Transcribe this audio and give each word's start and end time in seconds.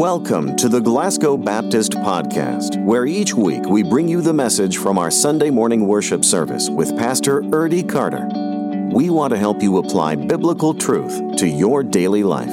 Welcome 0.00 0.56
to 0.56 0.70
the 0.70 0.80
Glasgow 0.80 1.36
Baptist 1.36 1.92
Podcast, 1.92 2.82
where 2.86 3.04
each 3.04 3.34
week 3.34 3.66
we 3.66 3.82
bring 3.82 4.08
you 4.08 4.22
the 4.22 4.32
message 4.32 4.78
from 4.78 4.96
our 4.96 5.10
Sunday 5.10 5.50
morning 5.50 5.86
worship 5.86 6.24
service 6.24 6.70
with 6.70 6.96
Pastor 6.96 7.44
Ernie 7.54 7.82
Carter. 7.82 8.26
We 8.94 9.10
want 9.10 9.34
to 9.34 9.38
help 9.38 9.62
you 9.62 9.76
apply 9.76 10.14
biblical 10.14 10.72
truth 10.72 11.36
to 11.36 11.46
your 11.46 11.82
daily 11.82 12.22
life. 12.22 12.48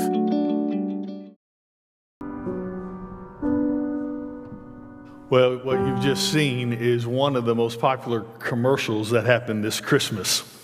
Well, 5.30 5.60
what 5.60 5.80
you've 5.80 6.02
just 6.02 6.34
seen 6.34 6.74
is 6.74 7.08
one 7.08 7.38
of 7.38 7.46
the 7.46 7.56
most 7.56 7.80
popular 7.80 8.26
commercials 8.40 9.12
that 9.12 9.26
happened 9.26 9.64
this 9.64 9.80
Christmas. 9.80 10.57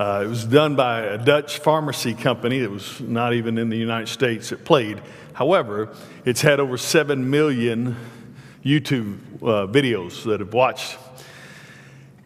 Uh, 0.00 0.22
it 0.24 0.28
was 0.28 0.46
done 0.46 0.76
by 0.76 1.02
a 1.02 1.18
Dutch 1.18 1.58
pharmacy 1.58 2.14
company 2.14 2.60
that 2.60 2.70
was 2.70 3.00
not 3.02 3.34
even 3.34 3.58
in 3.58 3.68
the 3.68 3.76
United 3.76 4.08
States. 4.08 4.50
It 4.50 4.64
played 4.64 5.02
However, 5.40 5.88
it's 6.26 6.42
had 6.42 6.60
over 6.60 6.76
7 6.76 7.30
million 7.30 7.96
YouTube 8.62 9.18
uh, 9.36 9.66
videos 9.66 10.24
that 10.24 10.40
have 10.40 10.52
watched. 10.52 10.98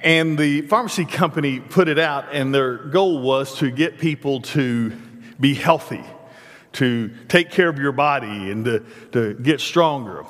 And 0.01 0.37
the 0.37 0.62
pharmacy 0.62 1.05
company 1.05 1.61
put 1.61 1.89
it 1.89 1.98
out, 1.98 2.27
and 2.33 2.53
their 2.53 2.77
goal 2.77 3.21
was 3.21 3.57
to 3.59 3.71
get 3.71 4.01
people 4.01 4.41
to 4.43 4.91
be 5.39 5.55
healthy, 5.55 6.03
to 6.73 7.09
take 7.29 7.53
care 7.53 7.69
of 7.69 7.79
your 7.79 7.93
body, 7.93 8.51
and 8.51 8.65
to, 8.65 8.84
to 9.12 9.34
get 9.34 9.61
stronger. 9.61 10.25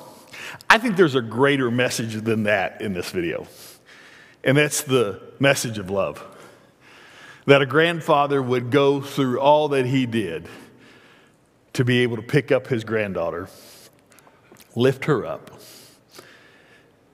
I 0.69 0.77
think 0.77 0.95
there's 0.95 1.15
a 1.15 1.23
greater 1.23 1.71
message 1.71 2.13
than 2.21 2.43
that 2.43 2.81
in 2.81 2.93
this 2.93 3.09
video, 3.09 3.47
and 4.43 4.55
that's 4.55 4.83
the 4.83 5.21
message 5.39 5.79
of 5.79 5.89
love. 5.89 6.23
That 7.45 7.61
a 7.61 7.65
grandfather 7.65 8.41
would 8.41 8.71
go 8.71 9.01
through 9.01 9.39
all 9.39 9.69
that 9.69 9.85
he 9.85 10.05
did 10.05 10.47
to 11.73 11.85
be 11.85 11.99
able 11.99 12.15
to 12.15 12.23
pick 12.23 12.51
up 12.51 12.67
his 12.67 12.83
granddaughter, 12.83 13.49
lift 14.75 15.05
her 15.05 15.25
up, 15.25 15.51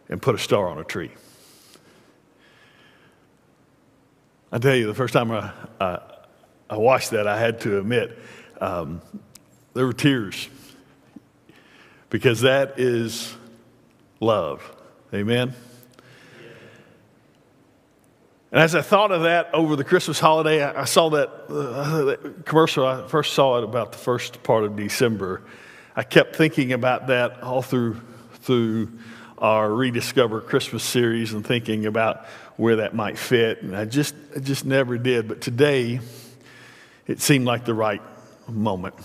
and 0.07 0.21
put 0.21 0.35
a 0.35 0.38
star 0.38 0.69
on 0.69 0.77
a 0.77 0.83
tree. 0.83 1.11
I 4.51 4.59
tell 4.59 4.75
you, 4.75 4.85
the 4.85 4.93
first 4.93 5.13
time 5.13 5.31
I, 5.31 5.51
I, 5.79 5.99
I 6.69 6.77
watched 6.77 7.11
that, 7.11 7.25
I 7.27 7.39
had 7.39 7.61
to 7.61 7.79
admit 7.79 8.17
um, 8.59 9.01
there 9.73 9.85
were 9.85 9.93
tears 9.93 10.49
because 12.09 12.41
that 12.41 12.79
is 12.79 13.33
love. 14.19 14.61
Amen. 15.13 15.55
And 18.52 18.59
as 18.59 18.75
I 18.75 18.81
thought 18.81 19.11
of 19.11 19.23
that 19.23 19.49
over 19.53 19.77
the 19.77 19.85
Christmas 19.85 20.19
holiday, 20.19 20.61
I, 20.61 20.83
saw 20.83 21.09
that, 21.11 21.30
uh, 21.47 22.03
that, 22.03 22.45
commercial. 22.45 22.85
I 22.85 23.07
first 23.07 23.33
saw 23.33 23.57
it 23.59 23.63
about 23.63 23.94
the 23.94 23.97
first 23.97 24.44
part 24.44 24.66
of 24.66 24.75
December. 24.75 25.41
I 25.95 26.03
kept 26.03 26.35
thinking 26.35 26.73
about 26.73 27.07
that 27.07 27.41
all 27.44 27.61
through, 27.61 28.02
through 28.41 28.91
our 29.38 29.73
Rediscover 29.73 30.41
Christmas 30.41 30.83
series 30.83 31.31
and 31.31 31.47
thinking 31.47 31.85
about 31.85 32.25
where 32.57 32.77
that 32.77 32.94
might 32.94 33.17
fit. 33.17 33.61
And 33.61 33.73
I 33.73 33.85
just, 33.85 34.16
I 34.35 34.39
just 34.39 34.66
never 34.66 34.97
did. 34.97 35.29
But 35.29 35.39
today, 35.39 36.02
it 37.07 37.22
seemed 37.22 37.45
like 37.45 37.63
the 37.63 37.73
right 37.73 38.02
moment. 38.49 38.95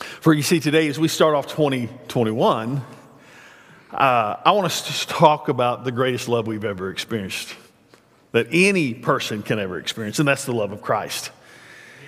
For 0.00 0.34
you 0.34 0.42
see, 0.42 0.58
today, 0.58 0.88
as 0.88 0.98
we 0.98 1.06
start 1.06 1.36
off 1.36 1.46
2021, 1.46 2.82
uh, 3.92 4.36
I 4.44 4.50
want 4.50 4.66
us 4.66 5.04
to 5.04 5.14
talk 5.14 5.48
about 5.48 5.84
the 5.84 5.92
greatest 5.92 6.28
love 6.28 6.48
we've 6.48 6.64
ever 6.64 6.90
experienced 6.90 7.54
that 8.32 8.46
any 8.50 8.94
person 8.94 9.42
can 9.42 9.58
ever 9.58 9.78
experience, 9.78 10.18
and 10.18 10.28
that's 10.28 10.44
the 10.44 10.52
love 10.52 10.72
of 10.72 10.82
Christ. 10.82 11.30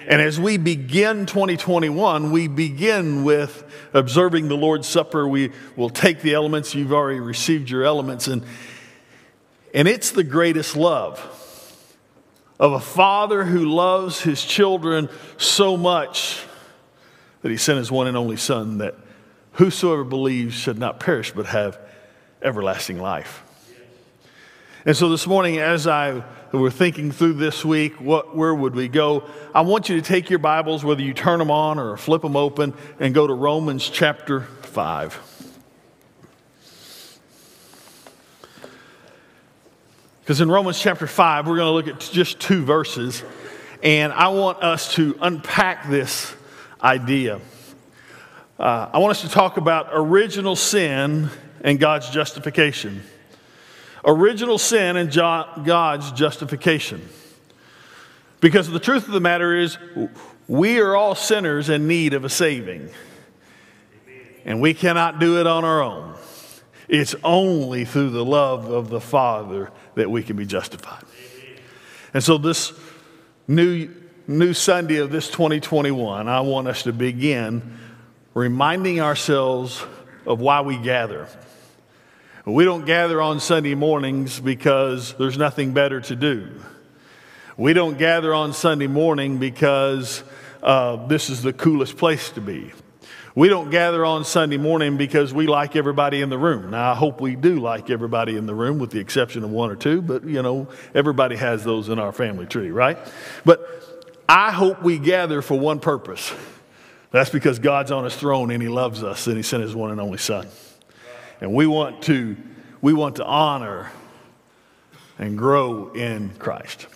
And 0.06 0.20
as 0.20 0.40
we 0.40 0.56
begin 0.56 1.26
2021, 1.26 2.32
we 2.32 2.48
begin 2.48 3.22
with 3.22 3.64
observing 3.92 4.48
the 4.48 4.56
Lord's 4.56 4.88
Supper. 4.88 5.28
We 5.28 5.52
will 5.76 5.90
take 5.90 6.20
the 6.22 6.34
elements, 6.34 6.74
you've 6.74 6.92
already 6.92 7.20
received 7.20 7.70
your 7.70 7.84
elements, 7.84 8.26
and, 8.26 8.42
and 9.74 9.86
it's 9.86 10.10
the 10.10 10.24
greatest 10.24 10.76
love 10.76 11.26
of 12.58 12.72
a 12.72 12.80
father 12.80 13.44
who 13.44 13.66
loves 13.66 14.20
his 14.20 14.44
children 14.44 15.08
so 15.38 15.76
much 15.76 16.44
that 17.42 17.50
he 17.50 17.56
sent 17.56 17.78
his 17.78 17.90
one 17.90 18.06
and 18.06 18.16
only 18.16 18.36
Son, 18.36 18.78
that 18.78 18.94
whosoever 19.52 20.04
believes 20.04 20.54
should 20.54 20.78
not 20.78 21.00
perish 21.00 21.32
but 21.32 21.46
have 21.46 21.78
everlasting 22.42 23.00
life. 23.00 23.42
And 24.86 24.96
so 24.96 25.10
this 25.10 25.26
morning, 25.26 25.58
as 25.58 25.86
I 25.86 26.24
were 26.52 26.70
thinking 26.70 27.12
through 27.12 27.34
this 27.34 27.66
week, 27.66 28.00
what, 28.00 28.34
where 28.34 28.54
would 28.54 28.74
we 28.74 28.88
go? 28.88 29.24
I 29.54 29.60
want 29.60 29.90
you 29.90 29.96
to 29.96 30.02
take 30.02 30.30
your 30.30 30.38
Bibles, 30.38 30.82
whether 30.82 31.02
you 31.02 31.12
turn 31.12 31.38
them 31.38 31.50
on 31.50 31.78
or 31.78 31.98
flip 31.98 32.22
them 32.22 32.34
open, 32.34 32.72
and 32.98 33.12
go 33.12 33.26
to 33.26 33.34
Romans 33.34 33.86
chapter 33.86 34.40
5. 34.40 35.48
Because 40.22 40.40
in 40.40 40.50
Romans 40.50 40.80
chapter 40.80 41.06
5, 41.06 41.46
we're 41.46 41.56
going 41.56 41.66
to 41.66 41.72
look 41.72 41.94
at 41.94 42.00
just 42.10 42.40
two 42.40 42.64
verses, 42.64 43.22
and 43.82 44.14
I 44.14 44.28
want 44.28 44.62
us 44.62 44.94
to 44.94 45.14
unpack 45.20 45.90
this 45.90 46.34
idea. 46.82 47.38
Uh, 48.58 48.88
I 48.94 48.98
want 48.98 49.10
us 49.10 49.20
to 49.20 49.28
talk 49.28 49.58
about 49.58 49.90
original 49.92 50.56
sin 50.56 51.28
and 51.60 51.78
God's 51.78 52.08
justification 52.08 53.02
original 54.04 54.58
sin 54.58 54.96
and 54.96 55.12
God's 55.12 56.12
justification. 56.12 57.08
Because 58.40 58.70
the 58.70 58.80
truth 58.80 59.06
of 59.06 59.12
the 59.12 59.20
matter 59.20 59.54
is, 59.56 59.78
we 60.48 60.80
are 60.80 60.96
all 60.96 61.14
sinners 61.14 61.68
in 61.68 61.86
need 61.86 62.14
of 62.14 62.24
a 62.24 62.28
saving. 62.28 62.90
And 64.44 64.60
we 64.60 64.74
cannot 64.74 65.20
do 65.20 65.38
it 65.38 65.46
on 65.46 65.64
our 65.64 65.82
own. 65.82 66.14
It's 66.88 67.14
only 67.22 67.84
through 67.84 68.10
the 68.10 68.24
love 68.24 68.70
of 68.70 68.88
the 68.88 69.00
Father 69.00 69.70
that 69.94 70.10
we 70.10 70.22
can 70.22 70.36
be 70.36 70.46
justified. 70.46 71.04
And 72.12 72.24
so, 72.24 72.38
this 72.38 72.72
new, 73.46 73.88
new 74.26 74.52
Sunday 74.54 74.96
of 74.96 75.12
this 75.12 75.28
2021, 75.28 76.26
I 76.26 76.40
want 76.40 76.66
us 76.66 76.82
to 76.84 76.92
begin 76.92 77.78
reminding 78.34 79.00
ourselves 79.00 79.84
of 80.26 80.40
why 80.40 80.62
we 80.62 80.78
gather. 80.78 81.28
We 82.46 82.64
don't 82.64 82.86
gather 82.86 83.20
on 83.20 83.38
Sunday 83.38 83.74
mornings 83.74 84.40
because 84.40 85.12
there's 85.14 85.36
nothing 85.36 85.72
better 85.74 86.00
to 86.00 86.16
do. 86.16 86.48
We 87.58 87.74
don't 87.74 87.98
gather 87.98 88.32
on 88.32 88.54
Sunday 88.54 88.86
morning 88.86 89.36
because 89.36 90.24
uh, 90.62 91.06
this 91.06 91.28
is 91.28 91.42
the 91.42 91.52
coolest 91.52 91.98
place 91.98 92.30
to 92.30 92.40
be. 92.40 92.72
We 93.34 93.48
don't 93.48 93.70
gather 93.70 94.06
on 94.06 94.24
Sunday 94.24 94.56
morning 94.56 94.96
because 94.96 95.34
we 95.34 95.46
like 95.46 95.76
everybody 95.76 96.22
in 96.22 96.30
the 96.30 96.38
room. 96.38 96.70
Now, 96.70 96.92
I 96.92 96.94
hope 96.94 97.20
we 97.20 97.36
do 97.36 97.60
like 97.60 97.90
everybody 97.90 98.36
in 98.36 98.46
the 98.46 98.54
room, 98.54 98.78
with 98.78 98.90
the 98.90 99.00
exception 99.00 99.44
of 99.44 99.50
one 99.50 99.70
or 99.70 99.76
two, 99.76 100.00
but 100.00 100.24
you 100.24 100.42
know, 100.42 100.68
everybody 100.94 101.36
has 101.36 101.62
those 101.62 101.90
in 101.90 101.98
our 101.98 102.12
family 102.12 102.46
tree, 102.46 102.70
right? 102.70 102.96
But 103.44 103.60
I 104.26 104.50
hope 104.50 104.82
we 104.82 104.98
gather 104.98 105.42
for 105.42 105.58
one 105.58 105.78
purpose. 105.78 106.32
That's 107.10 107.30
because 107.30 107.58
God's 107.58 107.90
on 107.90 108.04
his 108.04 108.16
throne 108.16 108.50
and 108.50 108.62
he 108.62 108.68
loves 108.68 109.04
us 109.04 109.26
and 109.26 109.36
he 109.36 109.42
sent 109.42 109.62
his 109.62 109.74
one 109.74 109.90
and 109.90 110.00
only 110.00 110.18
Son. 110.18 110.46
And 111.40 111.54
we 111.54 111.66
want 111.66 112.02
to, 112.02 112.36
we 112.82 112.92
want 112.92 113.16
to 113.16 113.24
honor 113.24 113.90
and 115.18 115.36
grow 115.36 115.92
in 115.92 116.30
Christ. 116.38 116.86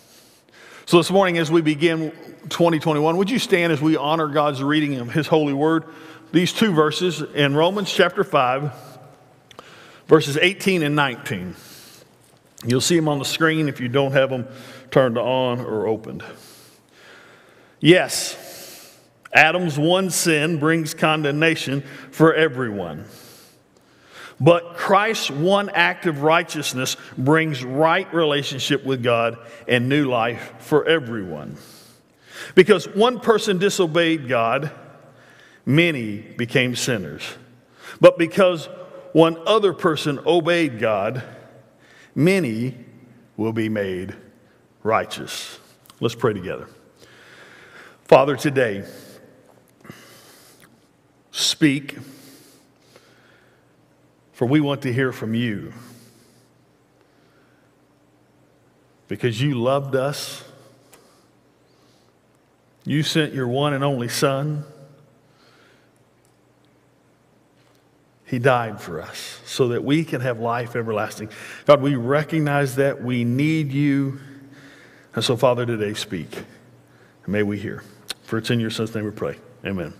So 0.85 0.97
this 0.97 1.09
morning, 1.09 1.39
as 1.39 1.49
we 1.49 1.61
begin 1.61 2.11
2021, 2.49 3.17
would 3.17 3.29
you 3.29 3.39
stand 3.39 3.73
as 3.73 3.81
we 3.81 3.97
honor 3.97 4.27
God's 4.27 4.61
reading 4.61 4.99
of 4.99 5.11
His 5.11 5.27
holy 5.27 5.53
word? 5.53 5.85
These 6.31 6.53
two 6.53 6.73
verses 6.73 7.21
in 7.21 7.55
Romans 7.55 7.91
chapter 7.91 8.23
5, 8.23 8.71
verses 10.07 10.37
18 10.37 10.83
and 10.83 10.95
19. 10.95 11.55
You'll 12.65 12.81
see 12.81 12.95
them 12.95 13.07
on 13.07 13.19
the 13.19 13.25
screen 13.25 13.67
if 13.67 13.79
you 13.79 13.87
don't 13.87 14.11
have 14.11 14.29
them 14.29 14.47
turned 14.91 15.17
on 15.17 15.59
or 15.59 15.87
opened. 15.87 16.23
Yes, 17.79 18.97
Adam's 19.33 19.77
one 19.77 20.09
sin 20.09 20.59
brings 20.59 20.93
condemnation 20.93 21.83
for 22.11 22.33
everyone. 22.33 23.05
But 24.39 24.75
Christ's 24.75 25.31
one 25.31 25.69
act 25.69 26.05
of 26.05 26.21
righteousness 26.21 26.97
brings 27.17 27.63
right 27.63 28.11
relationship 28.13 28.83
with 28.83 29.01
God 29.01 29.37
and 29.67 29.87
new 29.87 30.09
life 30.09 30.55
for 30.59 30.85
everyone. 30.85 31.57
Because 32.53 32.87
one 32.87 33.19
person 33.19 33.57
disobeyed 33.57 34.27
God, 34.27 34.71
many 35.65 36.17
became 36.17 36.75
sinners. 36.75 37.23
But 38.01 38.17
because 38.17 38.67
one 39.13 39.37
other 39.47 39.71
person 39.71 40.19
obeyed 40.25 40.79
God, 40.79 41.23
many 42.13 42.75
will 43.37 43.53
be 43.53 43.69
made 43.69 44.15
righteous. 44.83 45.59
Let's 46.01 46.15
pray 46.15 46.33
together. 46.33 46.67
Father, 48.03 48.35
today, 48.35 48.83
speak 51.31 51.97
for 54.35 54.45
we 54.45 54.59
want 54.59 54.81
to 54.81 54.91
hear 54.91 55.13
from 55.13 55.33
you. 55.33 55.71
Because 59.07 59.41
you 59.41 59.55
loved 59.55 59.95
us, 59.95 60.43
you 62.83 63.01
sent 63.01 63.33
your 63.33 63.47
one 63.47 63.73
and 63.73 63.81
only 63.83 64.09
Son, 64.09 64.65
He 68.25 68.37
died 68.37 68.81
for 68.81 69.01
us 69.01 69.39
so 69.45 69.69
that 69.69 69.85
we 69.85 70.03
can 70.03 70.19
have 70.19 70.39
life 70.39 70.75
everlasting. 70.75 71.29
God, 71.65 71.81
we 71.81 71.95
recognize 71.95 72.75
that 72.75 73.01
we 73.01 73.23
need 73.23 73.71
you. 73.71 74.19
And 75.13 75.23
so, 75.23 75.37
Father, 75.37 75.65
today 75.65 75.93
speak. 75.93 76.35
And 76.35 77.29
may 77.29 77.43
we 77.43 77.57
hear. 77.57 77.83
For 78.23 78.37
it's 78.37 78.49
in 78.49 78.59
your 78.59 78.71
son's 78.71 78.93
name 78.93 79.05
we 79.05 79.11
pray. 79.11 79.37
Amen. 79.63 79.93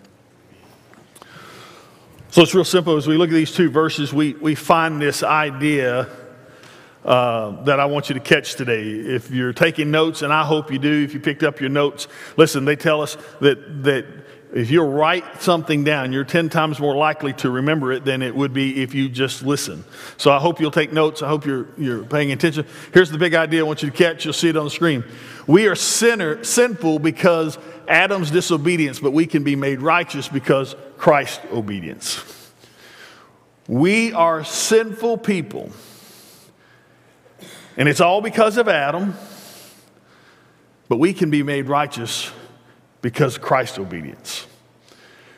So 2.36 2.42
it's 2.42 2.54
real 2.54 2.66
simple. 2.66 2.98
As 2.98 3.08
we 3.08 3.16
look 3.16 3.30
at 3.30 3.34
these 3.34 3.54
two 3.54 3.70
verses, 3.70 4.12
we, 4.12 4.34
we 4.34 4.56
find 4.56 5.02
this 5.02 5.24
idea 5.24 6.10
uh, 7.06 7.64
that 7.64 7.80
I 7.80 7.86
want 7.86 8.10
you 8.10 8.16
to 8.16 8.20
catch 8.20 8.56
today. 8.56 8.90
If 8.90 9.32
you're 9.32 9.54
taking 9.54 9.90
notes, 9.90 10.22
and 10.22 10.34
I 10.34 10.44
hope 10.44 10.70
you 10.70 10.78
do, 10.78 10.92
if 11.06 11.14
you 11.14 11.22
picked 11.22 11.44
up 11.44 11.62
your 11.62 11.70
notes, 11.70 12.10
listen, 12.36 12.66
they 12.66 12.76
tell 12.76 13.02
us 13.02 13.16
that, 13.40 13.86
that 13.86 14.06
if 14.54 14.70
you 14.70 14.82
write 14.82 15.42
something 15.42 15.86
down, 15.86 16.12
you're 16.12 16.26
10 16.26 16.50
times 16.50 16.78
more 16.78 16.98
likely 16.98 17.32
to 17.36 17.50
remember 17.50 17.94
it 17.94 18.04
than 18.04 18.22
it 18.22 18.36
would 18.36 18.52
be 18.52 18.84
if 18.84 18.94
you 18.94 19.08
just 19.08 19.42
listen. 19.46 19.86
So 20.18 20.30
I 20.30 20.40
hope 20.40 20.60
you'll 20.60 20.72
take 20.72 20.92
notes. 20.92 21.22
I 21.22 21.30
hope 21.30 21.46
you're, 21.46 21.70
you're 21.78 22.04
paying 22.04 22.34
attention. 22.34 22.66
Here's 22.94 23.12
the 23.12 23.18
big 23.18 23.34
idea 23.34 23.62
I 23.62 23.64
want 23.64 23.81
you 23.81 23.90
to 23.90 23.96
catch. 23.96 24.26
You'll 24.26 24.34
see 24.34 24.50
it 24.50 24.58
on 24.58 24.66
the 24.66 24.72
screen. 24.72 25.06
We 25.48 25.68
are 25.68 25.76
sinner, 25.76 26.44
sinful 26.44 27.00
because 27.00 27.58
Adam's 27.88 28.30
disobedience, 28.30 29.00
but 29.00 29.12
we 29.12 29.26
can 29.26 29.46
be 29.46 29.56
made 29.56 29.81
righteous 29.81 30.28
because 30.28 30.76
Christ's 30.97 31.45
obedience. 31.51 32.24
We 33.68 34.13
are 34.13 34.44
sinful 34.44 35.18
people. 35.19 35.71
And 37.77 37.89
it's 37.89 38.00
all 38.00 38.21
because 38.21 38.57
of 38.57 38.68
Adam, 38.68 39.15
but 40.88 40.97
we 40.97 41.13
can 41.13 41.30
be 41.30 41.44
made 41.44 41.68
righteous 41.68 42.31
because 43.01 43.38
Christ's 43.38 43.80
obedience. 43.80 44.47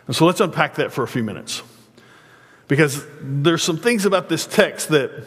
And 0.05 0.15
so 0.15 0.25
let's 0.25 0.39
unpack 0.39 0.75
that 0.75 0.91
for 0.91 1.03
a 1.03 1.07
few 1.07 1.23
minutes. 1.23 1.63
Because 2.67 3.05
there's 3.21 3.63
some 3.63 3.77
things 3.77 4.05
about 4.05 4.29
this 4.29 4.45
text 4.45 4.89
that 4.89 5.25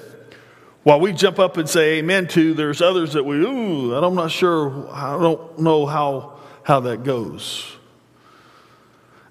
while 0.82 1.00
we 1.00 1.12
jump 1.12 1.38
up 1.38 1.56
and 1.56 1.68
say 1.68 1.98
amen 1.98 2.28
to, 2.28 2.54
there's 2.54 2.80
others 2.80 3.14
that 3.14 3.24
we, 3.24 3.36
ooh, 3.36 3.94
I'm 3.94 4.14
not 4.14 4.30
sure, 4.30 4.88
I 4.90 5.18
don't 5.18 5.58
know 5.58 5.86
how, 5.86 6.38
how 6.62 6.80
that 6.80 7.02
goes. 7.02 7.76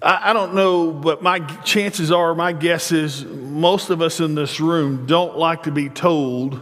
I, 0.02 0.30
I 0.30 0.32
don't 0.32 0.54
know, 0.54 0.92
but 0.92 1.22
my 1.22 1.40
chances 1.62 2.10
are, 2.10 2.34
my 2.34 2.52
guess 2.52 2.92
is, 2.92 3.24
most 3.24 3.90
of 3.90 4.00
us 4.02 4.20
in 4.20 4.34
this 4.34 4.60
room 4.60 5.06
don't 5.06 5.36
like 5.36 5.64
to 5.64 5.70
be 5.70 5.88
told 5.88 6.54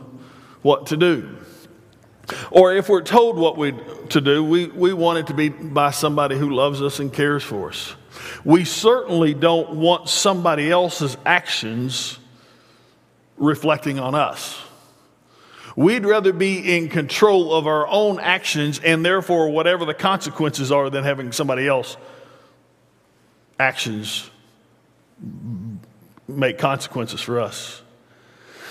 what 0.63 0.87
to 0.87 0.97
do. 0.97 1.37
Or 2.51 2.75
if 2.75 2.89
we're 2.89 3.03
told 3.03 3.39
what 3.39 3.57
we 3.57 3.73
to 4.11 4.21
do, 4.21 4.45
we, 4.45 4.67
we 4.67 4.93
want 4.93 5.19
it 5.19 5.27
to 5.29 5.35
be 5.35 5.49
by 5.49 5.91
somebody 5.91 6.37
who 6.37 6.51
loves 6.51 6.83
us 6.83 6.99
and 6.99 7.13
cares 7.13 7.43
for 7.43 7.71
us. 7.71 7.95
We 8.45 8.65
certainly 8.65 9.35
don't 9.35 9.77
want 9.77 10.09
somebody 10.09 10.71
else's 10.71 11.17
actions 11.25 12.19
reflecting 13.37 13.99
on 13.99 14.15
us. 14.15 14.61
We'd 15.77 16.05
rather 16.05 16.33
be 16.33 16.77
in 16.77 16.89
control 16.89 17.55
of 17.55 17.67
our 17.67 17.87
own 17.87 18.19
actions 18.19 18.81
and 18.81 19.05
therefore 19.05 19.51
whatever 19.51 19.85
the 19.85 19.95
consequences 19.95 20.73
are 20.73 20.91
than 20.91 21.05
having 21.05 21.31
somebody 21.31 21.69
else 21.69 21.97
actions 23.59 24.31
make 26.27 26.59
consequences 26.59 27.21
for 27.21 27.41
us. 27.41 27.83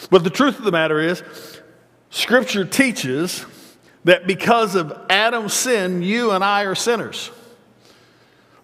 But 0.10 0.24
the 0.24 0.30
truth 0.30 0.58
of 0.58 0.64
the 0.64 0.72
matter 0.72 1.00
is, 1.00 1.24
Scripture 2.10 2.64
teaches 2.64 3.46
that 4.06 4.26
because 4.28 4.76
of 4.76 4.98
Adam's 5.10 5.54
sin, 5.54 6.02
you 6.02 6.32
and 6.32 6.44
I 6.44 6.64
are 6.64 6.76
sinners. 6.76 7.30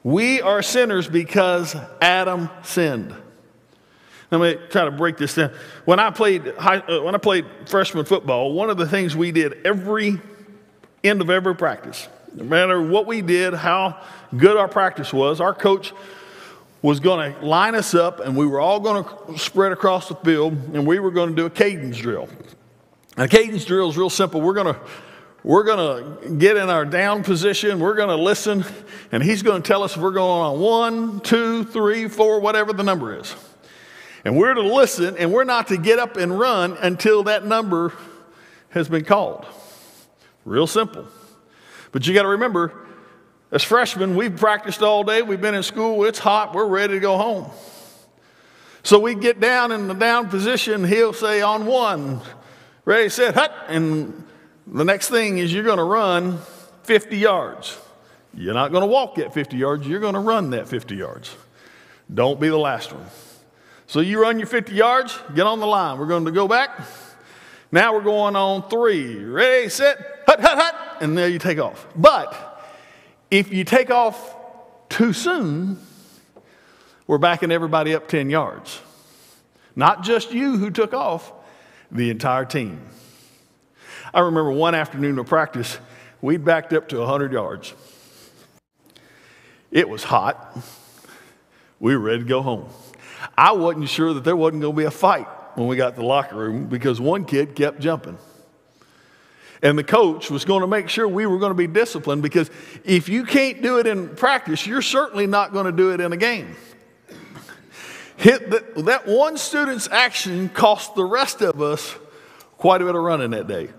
We 0.03 0.41
are 0.41 0.61
sinners 0.61 1.07
because 1.07 1.75
Adam 2.01 2.49
sinned. 2.63 3.13
Let 4.31 4.41
me 4.41 4.67
try 4.69 4.85
to 4.85 4.91
break 4.91 5.17
this 5.17 5.35
down. 5.35 5.51
When 5.85 5.99
I 5.99 6.09
played 6.09 6.55
high, 6.55 6.77
uh, 6.79 7.03
when 7.03 7.13
I 7.13 7.19
played 7.19 7.45
freshman 7.67 8.05
football, 8.05 8.53
one 8.53 8.69
of 8.69 8.77
the 8.77 8.87
things 8.87 9.15
we 9.15 9.31
did 9.31 9.65
every 9.65 10.19
end 11.03 11.21
of 11.21 11.29
every 11.29 11.55
practice, 11.55 12.07
no 12.35 12.43
matter 12.43 12.81
what 12.81 13.05
we 13.05 13.21
did, 13.21 13.53
how 13.53 14.01
good 14.35 14.57
our 14.57 14.67
practice 14.67 15.13
was, 15.13 15.39
our 15.39 15.53
coach 15.53 15.93
was 16.81 16.99
going 16.99 17.33
to 17.33 17.45
line 17.45 17.75
us 17.75 17.93
up, 17.95 18.19
and 18.19 18.35
we 18.35 18.45
were 18.45 18.59
all 18.59 18.79
going 18.79 19.03
to 19.03 19.37
spread 19.37 19.71
across 19.71 20.09
the 20.09 20.15
field, 20.15 20.53
and 20.73 20.85
we 20.85 20.99
were 20.99 21.11
going 21.11 21.29
to 21.29 21.35
do 21.35 21.45
a 21.45 21.49
cadence 21.49 21.97
drill. 21.97 22.27
And 23.15 23.25
a 23.25 23.27
cadence 23.27 23.63
drill 23.63 23.89
is 23.89 23.97
real 23.97 24.09
simple. 24.09 24.41
We're 24.41 24.53
going 24.53 24.73
to 24.73 24.79
we're 25.43 25.63
going 25.63 26.21
to 26.21 26.29
get 26.35 26.55
in 26.55 26.69
our 26.69 26.85
down 26.85 27.23
position. 27.23 27.79
We're 27.79 27.95
going 27.95 28.09
to 28.09 28.15
listen, 28.15 28.63
and 29.11 29.21
he's 29.21 29.43
going 29.43 29.61
to 29.61 29.67
tell 29.67 29.83
us 29.83 29.95
if 29.95 30.01
we're 30.01 30.11
going 30.11 30.41
on 30.41 30.59
one, 30.61 31.19
two, 31.19 31.65
three, 31.65 32.07
four, 32.07 32.39
whatever 32.39 32.71
the 32.71 32.83
number 32.83 33.19
is. 33.19 33.35
And 34.23 34.37
we're 34.37 34.53
to 34.53 34.61
listen, 34.61 35.17
and 35.17 35.33
we're 35.33 35.43
not 35.43 35.67
to 35.67 35.77
get 35.77 35.99
up 35.99 36.15
and 36.15 36.39
run 36.39 36.77
until 36.79 37.23
that 37.23 37.45
number 37.45 37.91
has 38.69 38.87
been 38.87 39.03
called. 39.03 39.45
Real 40.45 40.65
simple. 40.65 41.07
But 41.93 42.05
you 42.07 42.13
got 42.13 42.23
to 42.23 42.29
remember, 42.29 42.73
as 43.51 43.63
freshmen, 43.63 44.15
we've 44.15 44.35
practiced 44.35 44.81
all 44.81 45.03
day, 45.05 45.21
we've 45.21 45.39
been 45.39 45.55
in 45.55 45.63
school, 45.63 46.03
it's 46.03 46.19
hot, 46.19 46.53
we're 46.53 46.65
ready 46.65 46.95
to 46.95 46.99
go 46.99 47.17
home. 47.17 47.49
So 48.81 48.99
we 48.99 49.15
get 49.15 49.39
down 49.39 49.71
in 49.71 49.87
the 49.87 49.93
down 49.93 50.27
position, 50.27 50.83
he'll 50.83 51.13
say 51.13 51.41
on 51.41 51.65
one, 51.67 52.19
ready, 52.83 53.07
set, 53.09 53.35
hut, 53.35 53.53
and 53.69 54.25
the 54.67 54.83
next 54.83 55.09
thing 55.09 55.37
is 55.37 55.53
you're 55.53 55.63
going 55.63 55.77
to 55.77 55.83
run 55.83 56.39
50 56.81 57.15
yards. 57.15 57.77
You're 58.33 58.55
not 58.55 58.71
going 58.71 58.81
to 58.81 58.87
walk 58.87 59.15
that 59.15 59.31
50 59.31 59.55
yards, 59.55 59.87
you're 59.87 59.99
going 59.99 60.15
to 60.15 60.19
run 60.19 60.49
that 60.49 60.67
50 60.67 60.95
yards. 60.95 61.35
Don't 62.11 62.39
be 62.39 62.49
the 62.49 62.57
last 62.57 62.91
one. 62.91 63.05
So 63.85 63.99
you 63.99 64.19
run 64.19 64.39
your 64.39 64.47
50 64.47 64.73
yards, 64.73 65.17
get 65.35 65.45
on 65.45 65.59
the 65.59 65.67
line. 65.67 65.99
We're 65.99 66.07
going 66.07 66.25
to 66.25 66.31
go 66.31 66.47
back. 66.47 66.81
Now 67.73 67.95
we're 67.95 68.01
going 68.01 68.35
on 68.35 68.69
three. 68.69 69.17
Ready, 69.17 69.67
set, 69.67 69.97
hut, 70.27 70.39
hut, 70.39 70.59
hut, 70.59 70.97
and 71.01 71.17
there 71.17 71.27
you 71.27 71.39
take 71.39 71.57
off. 71.57 71.87
But 71.95 72.61
if 73.31 73.51
you 73.51 73.63
take 73.63 73.89
off 73.89 74.35
too 74.89 75.11
soon, 75.11 75.79
we're 77.07 77.17
backing 77.17 77.51
everybody 77.51 77.95
up 77.95 78.07
10 78.07 78.29
yards. 78.29 78.79
Not 79.75 80.03
just 80.03 80.31
you 80.31 80.57
who 80.57 80.69
took 80.69 80.93
off, 80.93 81.33
the 81.91 82.11
entire 82.11 82.45
team. 82.45 82.79
I 84.13 84.19
remember 84.19 84.51
one 84.51 84.75
afternoon 84.75 85.17
of 85.17 85.25
practice, 85.25 85.79
we'd 86.21 86.45
backed 86.45 86.73
up 86.73 86.89
to 86.89 86.99
100 86.99 87.33
yards. 87.33 87.73
It 89.71 89.89
was 89.89 90.03
hot. 90.03 90.59
We 91.79 91.97
were 91.97 92.03
ready 92.03 92.19
to 92.19 92.25
go 92.25 92.43
home. 92.43 92.69
I 93.35 93.53
wasn't 93.53 93.89
sure 93.89 94.13
that 94.13 94.23
there 94.23 94.35
wasn't 94.35 94.61
going 94.61 94.75
to 94.75 94.77
be 94.77 94.85
a 94.85 94.91
fight 94.91 95.25
when 95.55 95.67
we 95.67 95.75
got 95.75 95.91
to 95.91 96.01
the 96.01 96.05
locker 96.05 96.35
room 96.35 96.67
because 96.67 96.99
one 96.99 97.25
kid 97.25 97.55
kept 97.55 97.79
jumping. 97.79 98.17
And 99.61 99.77
the 99.77 99.83
coach 99.83 100.29
was 100.29 100.43
going 100.43 100.61
to 100.61 100.67
make 100.67 100.89
sure 100.89 101.07
we 101.07 101.25
were 101.25 101.39
going 101.39 101.51
to 101.51 101.55
be 101.55 101.67
disciplined 101.67 102.21
because 102.21 102.51
if 102.83 103.07
you 103.07 103.23
can't 103.23 103.61
do 103.61 103.79
it 103.79 103.87
in 103.87 104.09
practice, 104.09 104.67
you're 104.67 104.81
certainly 104.81 105.25
not 105.25 105.53
going 105.53 105.65
to 105.65 105.71
do 105.71 105.93
it 105.93 106.01
in 106.01 106.11
a 106.11 106.17
game. 106.17 106.55
Hit 108.17 108.49
the, 108.49 108.83
that 108.83 109.07
one 109.07 109.37
student's 109.37 109.87
action 109.89 110.49
cost 110.49 110.95
the 110.95 111.05
rest 111.05 111.41
of 111.41 111.61
us 111.61 111.95
quite 112.57 112.81
a 112.81 112.85
bit 112.85 112.95
of 112.95 113.01
running 113.01 113.31
that 113.31 113.47
day 113.47 113.69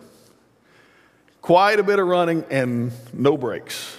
quite 1.44 1.78
a 1.78 1.82
bit 1.82 1.98
of 1.98 2.06
running 2.06 2.42
and 2.48 2.90
no 3.12 3.36
breaks. 3.36 3.98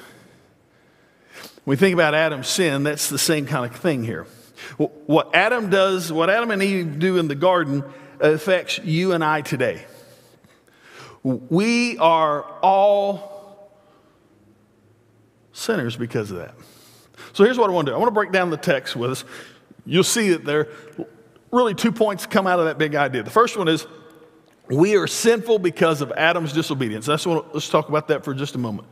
When 1.63 1.73
we 1.73 1.75
think 1.75 1.93
about 1.93 2.15
Adam's 2.15 2.47
sin, 2.47 2.81
that's 2.81 3.07
the 3.07 3.19
same 3.19 3.45
kind 3.45 3.71
of 3.71 3.79
thing 3.79 4.03
here. 4.03 4.25
What 4.77 5.35
Adam 5.35 5.69
does, 5.69 6.11
what 6.11 6.29
Adam 6.29 6.51
and 6.51 6.61
Eve 6.61 6.99
do 6.99 7.17
in 7.17 7.27
the 7.27 7.35
garden, 7.35 7.83
affects 8.19 8.79
you 8.79 9.11
and 9.11 9.23
I 9.23 9.41
today. 9.41 9.85
We 11.23 11.97
are 11.97 12.43
all 12.61 13.71
sinners 15.51 15.95
because 15.95 16.31
of 16.31 16.37
that. 16.37 16.55
So 17.33 17.43
here's 17.43 17.57
what 17.57 17.69
I 17.69 17.73
want 17.73 17.87
to 17.87 17.91
do 17.91 17.95
I 17.95 17.99
want 17.99 18.07
to 18.07 18.13
break 18.13 18.31
down 18.31 18.49
the 18.49 18.57
text 18.57 18.95
with 18.95 19.11
us. 19.11 19.25
You'll 19.85 20.03
see 20.03 20.31
that 20.31 20.45
there 20.45 20.69
really 21.51 21.73
two 21.73 21.91
points 21.91 22.25
come 22.25 22.47
out 22.47 22.59
of 22.59 22.65
that 22.65 22.77
big 22.77 22.95
idea. 22.95 23.23
The 23.23 23.29
first 23.29 23.57
one 23.57 23.67
is 23.67 23.87
we 24.69 24.95
are 24.95 25.07
sinful 25.07 25.59
because 25.59 26.01
of 26.01 26.11
Adam's 26.11 26.53
disobedience. 26.53 27.05
That's 27.05 27.25
what, 27.25 27.53
let's 27.53 27.69
talk 27.69 27.89
about 27.89 28.07
that 28.09 28.23
for 28.23 28.33
just 28.33 28.55
a 28.55 28.57
moment. 28.57 28.87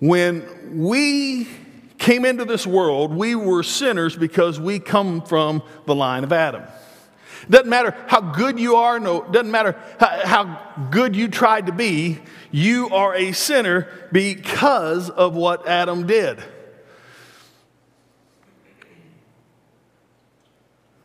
When 0.00 0.82
we 0.82 1.48
came 1.98 2.24
into 2.24 2.44
this 2.44 2.66
world, 2.66 3.12
we 3.14 3.34
were 3.34 3.62
sinners 3.62 4.16
because 4.16 4.58
we 4.60 4.78
come 4.78 5.22
from 5.22 5.62
the 5.86 5.94
line 5.94 6.24
of 6.24 6.32
Adam. 6.32 6.64
Doesn't 7.48 7.68
matter 7.68 7.94
how 8.06 8.20
good 8.20 8.58
you 8.58 8.76
are, 8.76 8.98
no, 8.98 9.22
doesn't 9.22 9.50
matter 9.50 9.76
how, 9.98 10.26
how 10.26 10.72
good 10.90 11.14
you 11.14 11.28
tried 11.28 11.66
to 11.66 11.72
be, 11.72 12.18
you 12.50 12.88
are 12.90 13.14
a 13.14 13.32
sinner 13.32 13.88
because 14.12 15.10
of 15.10 15.34
what 15.34 15.66
Adam 15.68 16.06
did. 16.06 16.42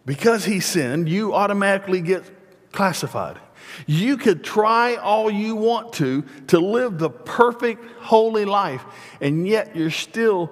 Because 0.05 0.46
he 0.46 0.60
sinned, 0.60 1.08
you 1.08 1.34
automatically 1.34 2.01
get 2.01 2.24
classified. 2.72 3.38
You 3.86 4.17
could 4.17 4.43
try 4.43 4.96
all 4.96 5.29
you 5.29 5.55
want 5.55 5.93
to 5.93 6.24
to 6.48 6.60
live 6.60 6.98
the 6.98 7.10
perfect, 7.10 7.84
holy 8.00 8.46
life, 8.46 8.84
and 9.22 9.48
yet 9.48 9.75
you're 9.75 9.91
still 9.91 10.50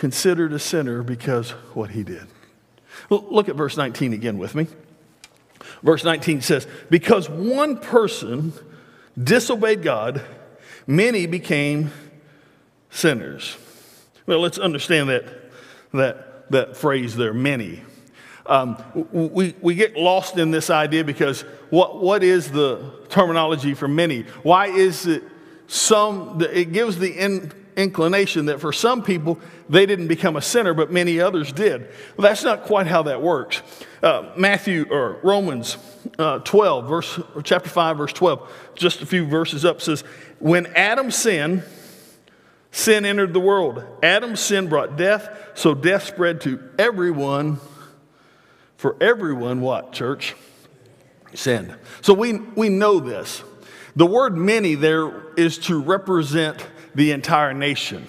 considered 0.00 0.54
a 0.54 0.58
sinner 0.58 1.02
because 1.02 1.50
what 1.74 1.90
he 1.90 2.02
did. 2.02 2.26
Look 3.10 3.50
at 3.50 3.54
verse 3.54 3.76
19 3.76 4.14
again 4.14 4.38
with 4.38 4.54
me. 4.54 4.66
Verse 5.82 6.04
19 6.04 6.40
says, 6.40 6.66
Because 6.88 7.28
one 7.28 7.76
person 7.76 8.54
disobeyed 9.22 9.82
God, 9.82 10.22
many 10.86 11.26
became 11.26 11.92
sinners. 12.88 13.58
Well, 14.24 14.40
let's 14.40 14.56
understand 14.56 15.10
that, 15.10 15.24
that, 15.92 16.50
that 16.50 16.76
phrase 16.78 17.14
there, 17.14 17.34
many. 17.34 17.82
Um, 18.46 18.82
we, 19.12 19.54
we 19.60 19.74
get 19.74 19.96
lost 19.96 20.38
in 20.38 20.50
this 20.50 20.70
idea 20.70 21.04
because 21.04 21.42
what, 21.68 22.00
what 22.00 22.22
is 22.22 22.50
the 22.50 22.90
terminology 23.10 23.74
for 23.74 23.86
many? 23.86 24.22
Why 24.42 24.68
is 24.68 25.06
it 25.06 25.22
some, 25.66 26.40
it 26.40 26.72
gives 26.72 26.98
the 26.98 27.12
in, 27.12 27.52
inclination 27.80 28.46
that 28.46 28.60
for 28.60 28.72
some 28.72 29.02
people, 29.02 29.38
they 29.68 29.86
didn't 29.86 30.08
become 30.08 30.36
a 30.36 30.42
sinner, 30.42 30.74
but 30.74 30.92
many 30.92 31.20
others 31.20 31.52
did. 31.52 31.82
Well, 32.16 32.28
that's 32.28 32.44
not 32.44 32.64
quite 32.64 32.86
how 32.86 33.02
that 33.04 33.22
works. 33.22 33.62
Uh, 34.02 34.30
Matthew 34.36 34.86
or 34.90 35.18
Romans 35.22 35.76
uh, 36.18 36.38
12, 36.40 36.88
verse, 36.88 37.20
chapter 37.44 37.68
5, 37.68 37.96
verse 37.96 38.12
12, 38.12 38.70
just 38.74 39.02
a 39.02 39.06
few 39.06 39.26
verses 39.26 39.64
up 39.64 39.80
says, 39.80 40.02
When 40.38 40.66
Adam 40.68 41.10
sinned, 41.10 41.64
sin 42.70 43.04
entered 43.04 43.32
the 43.32 43.40
world. 43.40 43.84
Adam's 44.02 44.40
sin 44.40 44.68
brought 44.68 44.96
death, 44.96 45.52
so 45.54 45.74
death 45.74 46.04
spread 46.04 46.40
to 46.42 46.60
everyone 46.78 47.58
for 48.80 48.96
everyone, 48.98 49.60
what, 49.60 49.92
church? 49.92 50.34
Sinned. 51.34 51.74
So 52.00 52.14
we, 52.14 52.32
we 52.32 52.70
know 52.70 52.98
this. 52.98 53.44
The 53.94 54.06
word 54.06 54.38
many 54.38 54.74
there 54.74 55.34
is 55.34 55.58
to 55.58 55.82
represent 55.82 56.66
the 56.94 57.12
entire 57.12 57.54
nation. 57.54 58.06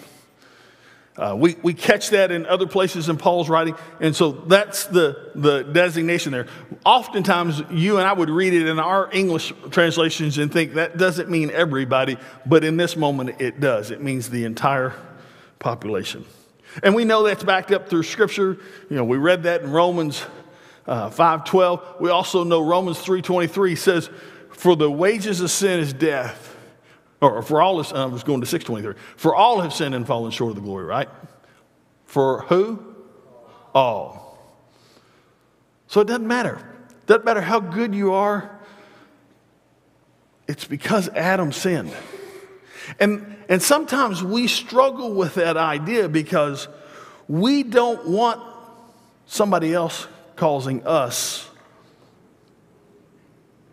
Uh, 1.17 1.35
we, 1.37 1.55
we 1.61 1.73
catch 1.73 2.09
that 2.11 2.31
in 2.31 2.45
other 2.45 2.65
places 2.65 3.09
in 3.09 3.17
Paul's 3.17 3.49
writing, 3.49 3.75
and 3.99 4.15
so 4.15 4.31
that's 4.31 4.85
the, 4.85 5.31
the 5.35 5.63
designation 5.63 6.31
there. 6.31 6.47
Oftentimes, 6.85 7.61
you 7.69 7.97
and 7.97 8.07
I 8.07 8.13
would 8.13 8.29
read 8.29 8.53
it 8.53 8.65
in 8.65 8.79
our 8.79 9.09
English 9.11 9.53
translations 9.71 10.37
and 10.37 10.51
think 10.51 10.75
that 10.75 10.97
doesn't 10.97 11.29
mean 11.29 11.51
everybody, 11.51 12.17
but 12.45 12.63
in 12.63 12.77
this 12.77 12.95
moment 12.95 13.41
it 13.41 13.59
does. 13.59 13.91
It 13.91 14.01
means 14.01 14.29
the 14.29 14.45
entire 14.45 14.93
population. 15.59 16.25
And 16.81 16.95
we 16.95 17.03
know 17.03 17.23
that's 17.23 17.43
backed 17.43 17.71
up 17.71 17.89
through 17.89 18.03
Scripture. 18.03 18.57
You 18.89 18.95
know, 18.95 19.03
we 19.03 19.17
read 19.17 19.43
that 19.43 19.61
in 19.61 19.71
Romans 19.71 20.25
uh, 20.87 21.09
5.12. 21.09 21.99
We 21.99 22.09
also 22.09 22.43
know 22.43 22.61
Romans 22.61 22.97
3.23 22.99 23.77
says, 23.77 24.09
for 24.49 24.75
the 24.75 24.89
wages 24.89 25.41
of 25.41 25.51
sin 25.51 25.79
is 25.79 25.93
death. 25.93 26.50
Or 27.21 27.43
for 27.43 27.61
all, 27.61 27.75
I 27.75 28.05
was 28.05 28.23
uh, 28.23 28.25
going 28.25 28.41
to 28.41 28.47
6.23. 28.47 28.97
For 29.15 29.35
all 29.35 29.61
have 29.61 29.73
sinned 29.73 29.93
and 29.93 30.07
fallen 30.07 30.31
short 30.31 30.49
of 30.49 30.55
the 30.55 30.61
glory, 30.61 30.85
right? 30.85 31.07
For 32.05 32.41
who? 32.43 32.83
All. 33.75 34.39
So 35.87 36.01
it 36.01 36.07
doesn't 36.07 36.27
matter. 36.27 36.67
Doesn't 37.05 37.25
matter 37.25 37.41
how 37.41 37.59
good 37.59 37.93
you 37.93 38.13
are. 38.13 38.59
It's 40.47 40.65
because 40.65 41.09
Adam 41.09 41.51
sinned. 41.51 41.93
And, 42.99 43.37
and 43.47 43.61
sometimes 43.61 44.23
we 44.23 44.47
struggle 44.47 45.13
with 45.13 45.35
that 45.35 45.57
idea 45.57 46.09
because 46.09 46.67
we 47.27 47.63
don't 47.63 48.07
want 48.07 48.41
somebody 49.27 49.73
else 49.73 50.07
causing 50.35 50.85
us 50.87 51.47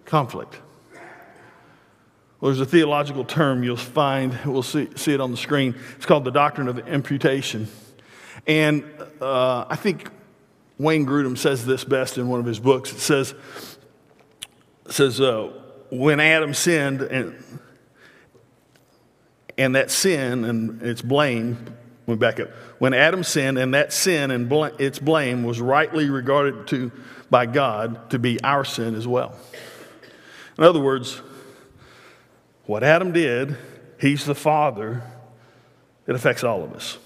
conflict. 0.05 0.61
Well, 2.40 2.52
there's 2.52 2.61
a 2.61 2.71
theological 2.71 3.25
term 3.25 3.64
you'll 3.64 3.76
find, 3.76 4.38
we'll 4.45 4.62
see, 4.62 4.88
see 4.95 5.12
it 5.12 5.21
on 5.21 5.33
the 5.33 5.37
screen. 5.37 5.75
It's 5.97 6.07
called 6.07 6.25
the 6.25 6.30
doctrine 6.30 6.68
of 6.68 6.78
imputation. 6.87 7.66
And 8.47 8.85
uh, 9.21 9.64
I 9.68 9.75
think 9.75 10.09
Wayne 10.78 11.04
Grudem 11.04 11.37
says 11.37 11.66
this 11.66 11.83
best 11.83 12.16
in 12.16 12.28
one 12.28 12.38
of 12.38 12.47
his 12.47 12.61
books. 12.61 12.92
It 12.92 13.00
says, 13.00 13.35
it 14.87 14.92
says 14.92 15.21
uh, 15.21 15.50
when 15.90 16.21
Adam 16.21 16.54
sinned, 16.54 17.02
and, 17.02 17.35
and 19.57 19.75
that 19.75 19.90
sin 19.90 20.45
and 20.45 20.80
its 20.83 21.02
blame 21.02 21.75
we 22.09 22.16
back 22.16 22.40
up. 22.40 22.49
When 22.78 22.95
Adam 22.95 23.23
sinned, 23.23 23.59
and 23.59 23.75
that 23.75 23.92
sin 23.92 24.30
and 24.30 24.49
bl- 24.49 24.64
its 24.78 24.99
blame 24.99 25.42
was 25.42 25.61
rightly 25.61 26.09
regarded 26.09 26.66
to 26.68 26.90
by 27.28 27.45
God 27.45 28.11
to 28.11 28.18
be 28.18 28.42
our 28.42 28.64
sin 28.64 28.95
as 28.95 29.07
well. 29.07 29.37
In 30.57 30.64
other 30.64 30.80
words, 30.80 31.21
what 32.69 32.85
Adam 32.85 33.13
did, 33.13 33.57
he's 33.99 34.27
the 34.27 34.35
father, 34.35 35.03
it 36.07 36.15
affects 36.15 36.45
all 36.45 36.63
of 36.63 36.75
us. 36.75 36.99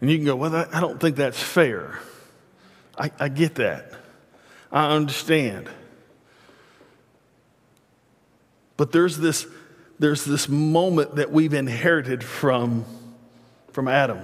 And 0.00 0.10
you 0.10 0.16
can 0.16 0.24
go, 0.24 0.36
well, 0.36 0.66
I 0.72 0.80
don't 0.80 0.98
think 0.98 1.16
that's 1.16 1.38
fair. 1.38 1.98
I, 2.96 3.10
I 3.20 3.28
get 3.28 3.56
that. 3.56 3.92
I 4.72 4.94
understand. 4.94 5.68
But 8.78 8.90
there's 8.90 9.18
this, 9.18 9.46
there's 9.98 10.24
this 10.24 10.48
moment 10.48 11.16
that 11.16 11.30
we've 11.30 11.52
inherited 11.52 12.24
from 12.24 12.86
from 13.72 13.86
Adam. 13.86 14.20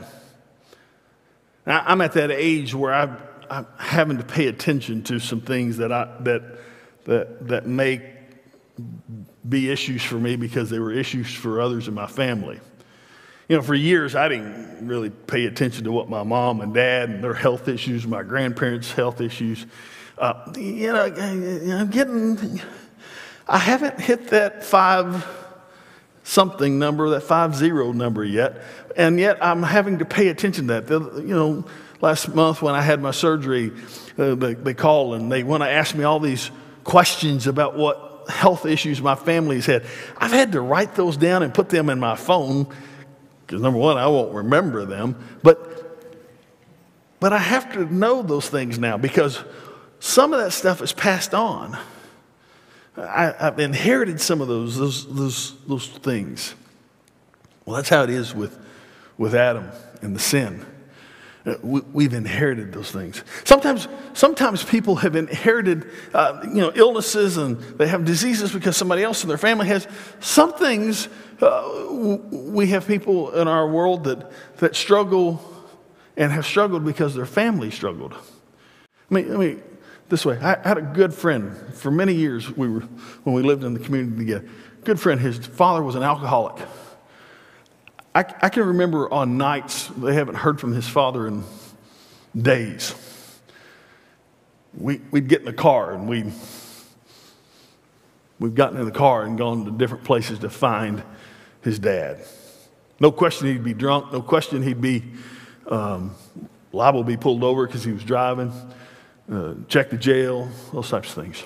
Now, 1.67 1.85
I'm 1.87 2.01
at 2.01 2.15
that 2.15 2.31
age 2.31 2.75
where 2.75 2.95
i 2.95 3.17
am 3.51 3.67
having 3.77 4.17
to 4.17 4.25
pay 4.25 4.47
attention 4.47 5.03
to 5.05 5.19
some 5.19 5.43
things 5.43 5.77
that, 5.77 5.93
I, 5.93 6.17
that, 6.21 6.43
that, 7.05 7.49
that 7.49 7.67
may 7.67 8.15
be 9.47 9.71
issues 9.71 10.03
for 10.03 10.17
me 10.17 10.37
because 10.37 10.71
they 10.71 10.79
were 10.79 10.93
issues 10.93 11.33
for 11.33 11.61
others 11.61 11.89
in 11.89 11.95
my 11.95 12.07
family. 12.07 12.61
You 13.49 13.57
know, 13.57 13.63
for 13.63 13.75
years, 13.75 14.15
I 14.15 14.29
didn't 14.29 14.87
really 14.87 15.11
pay 15.11 15.45
attention 15.45 15.85
to 15.85 15.93
what 15.93 16.09
my 16.09 16.23
mom 16.23 16.63
and 16.63 16.73
dad 16.73 17.11
and 17.11 17.23
their 17.23 17.35
health 17.35 17.69
issues, 17.69 18.07
my 18.07 18.23
grandparents' 18.23 18.91
health 18.91 19.21
issues. 19.21 19.67
Uh, 20.17 20.51
you 20.57 20.93
know, 20.93 21.05
I'm 21.05 21.91
getting, 21.91 22.61
I 23.47 23.59
haven't 23.59 24.01
hit 24.01 24.29
that 24.29 24.65
five 24.65 25.27
something 26.23 26.79
number, 26.79 27.11
that 27.11 27.23
five 27.23 27.55
zero 27.55 27.93
number 27.93 28.25
yet. 28.25 28.63
And 28.97 29.21
yet 29.21 29.45
I'm 29.45 29.63
having 29.63 29.99
to 29.99 30.07
pay 30.07 30.29
attention 30.29 30.69
to 30.69 30.81
that. 30.81 30.91
You 30.91 31.35
know, 31.35 31.65
last 32.01 32.35
month 32.35 32.63
when 32.63 32.75
I 32.75 32.81
had 32.81 33.03
my 33.03 33.11
surgery, 33.11 33.73
uh, 34.17 34.35
they, 34.37 34.55
they 34.55 34.75
call 34.75 35.15
and 35.15 35.31
they 35.31 35.43
want 35.43 35.63
to 35.63 35.69
ask 35.69 35.95
me 35.95 36.05
all 36.05 36.19
these 36.19 36.51
questions 36.85 37.47
about 37.47 37.77
what 37.77 38.14
health 38.29 38.67
issues 38.67 39.01
my 39.01 39.15
family's 39.15 39.67
had. 39.67 39.85
I've 40.17 40.33
had 40.33 40.53
to 40.53 40.61
write 40.61 40.95
those 40.95 41.17
down 41.17 41.43
and 41.43 41.53
put 41.53 41.69
them 41.69 41.91
in 41.91 41.99
my 41.99 42.17
phone 42.17 42.67
because 43.47 43.61
number 43.61 43.79
one, 43.79 43.97
I 43.99 44.07
won't 44.07 44.35
remember 44.35 44.85
them. 44.85 45.17
But 45.43 45.75
but 47.21 47.33
I 47.33 47.39
have 47.39 47.73
to 47.73 47.93
know 47.93 48.23
those 48.23 48.49
things 48.49 48.79
now 48.79 48.99
because 48.99 49.43
some 49.99 50.35
of 50.35 50.41
that 50.41 50.51
stuff 50.51 50.83
is 50.83 50.93
passed 50.93 51.33
on. 51.33 51.79
I, 52.97 53.35
have 53.39 53.59
inherited 53.59 54.21
some 54.21 54.43
of 54.43 54.49
those, 54.49 54.77
those, 54.77 55.07
those, 55.07 55.55
those 55.67 55.89
things. 55.89 56.55
Well, 57.65 57.77
that's 57.77 57.89
how 57.89 58.03
it 58.03 58.11
is 58.11 58.35
with, 58.35 58.59
with 59.17 59.35
Adam 59.35 59.71
and 60.03 60.15
the 60.15 60.21
sin. 60.21 60.67
Uh, 61.47 61.57
we, 61.63 62.05
have 62.05 62.15
inherited 62.15 62.73
those 62.73 62.91
things. 62.91 63.23
Sometimes, 63.45 63.87
sometimes 64.15 64.65
people 64.65 64.97
have 64.97 65.15
inherited, 65.15 65.91
uh, 66.15 66.41
you 66.45 66.63
know, 66.63 66.73
illnesses 66.75 67.37
and 67.37 67.61
they 67.77 67.87
have 67.87 68.07
diseases 68.07 68.51
because 68.51 68.79
somebody 68.79 69.03
else 69.03 69.23
in 69.23 69.29
their 69.29 69.37
family 69.37 69.67
has. 69.67 69.87
Some 70.21 70.55
things 70.55 71.09
uh, 71.43 71.87
we 72.33 72.69
have 72.69 72.87
people 72.87 73.31
in 73.33 73.47
our 73.47 73.69
world 73.69 74.05
that 74.05 74.31
that 74.57 74.75
struggle 74.75 75.43
and 76.17 76.33
have 76.33 76.47
struggled 76.47 76.83
because 76.83 77.15
their 77.15 77.27
family 77.27 77.71
struggled. 77.71 78.15
I 79.11 79.15
mean, 79.15 79.35
I 79.35 79.37
mean, 79.37 79.63
this 80.09 80.25
way. 80.25 80.39
I 80.39 80.67
had 80.67 80.79
a 80.79 80.83
good 80.83 81.13
friend 81.13 81.55
for 81.75 81.91
many 81.91 82.15
years. 82.15 82.51
We 82.57 82.69
were 82.69 82.81
when 83.25 83.35
we 83.35 83.43
lived 83.43 83.65
in 83.65 83.75
the 83.75 83.81
community 83.81 84.17
together. 84.17 84.49
Good 84.85 84.99
friend. 84.99 85.21
His 85.21 85.39
father 85.39 85.83
was 85.83 85.95
an 85.95 86.03
alcoholic. 86.03 86.67
I, 88.15 88.25
I 88.43 88.49
can 88.49 88.65
remember 88.65 89.13
on 89.13 89.37
nights 89.37 89.89
they 89.97 90.15
haven't 90.15 90.37
heard 90.37 90.61
from 90.61 90.73
his 90.73 90.89
father 90.89 91.27
in 91.27 91.45
days. 92.37 92.95
We, 94.77 95.01
we'd 95.11 95.29
get 95.29 95.41
in 95.41 95.47
the 95.47 95.53
car 95.53 95.93
and 95.93 96.09
we 96.09 96.33
we've 98.39 98.55
gotten 98.55 98.79
in 98.79 98.85
the 98.85 98.93
car 98.93 99.25
and 99.25 99.39
gone 99.39 99.65
to 99.65 99.71
different 99.71 100.05
places 100.05 100.41
to 100.41 100.51
find 100.51 101.03
his 101.63 101.79
dad. 101.79 102.25
No 103.01 103.11
question 103.11 103.49
he'd 103.49 103.65
be 103.65 103.75
drunk. 103.75 104.13
No 104.13 104.23
question 104.23 104.63
he'd 104.63 104.81
be 104.81 105.05
um, 105.69 106.15
liable 106.73 107.03
to 107.03 107.07
be 107.07 107.17
pulled 107.17 107.45
over 107.45 107.67
because 107.67 107.85
he 107.85 107.93
was 107.93 108.05
driving 108.05 108.53
uh, 109.31 109.55
check 109.69 109.91
the 109.91 109.97
jail, 109.97 110.49
those 110.73 110.89
types 110.89 111.17
of 111.17 111.23
things. 111.23 111.43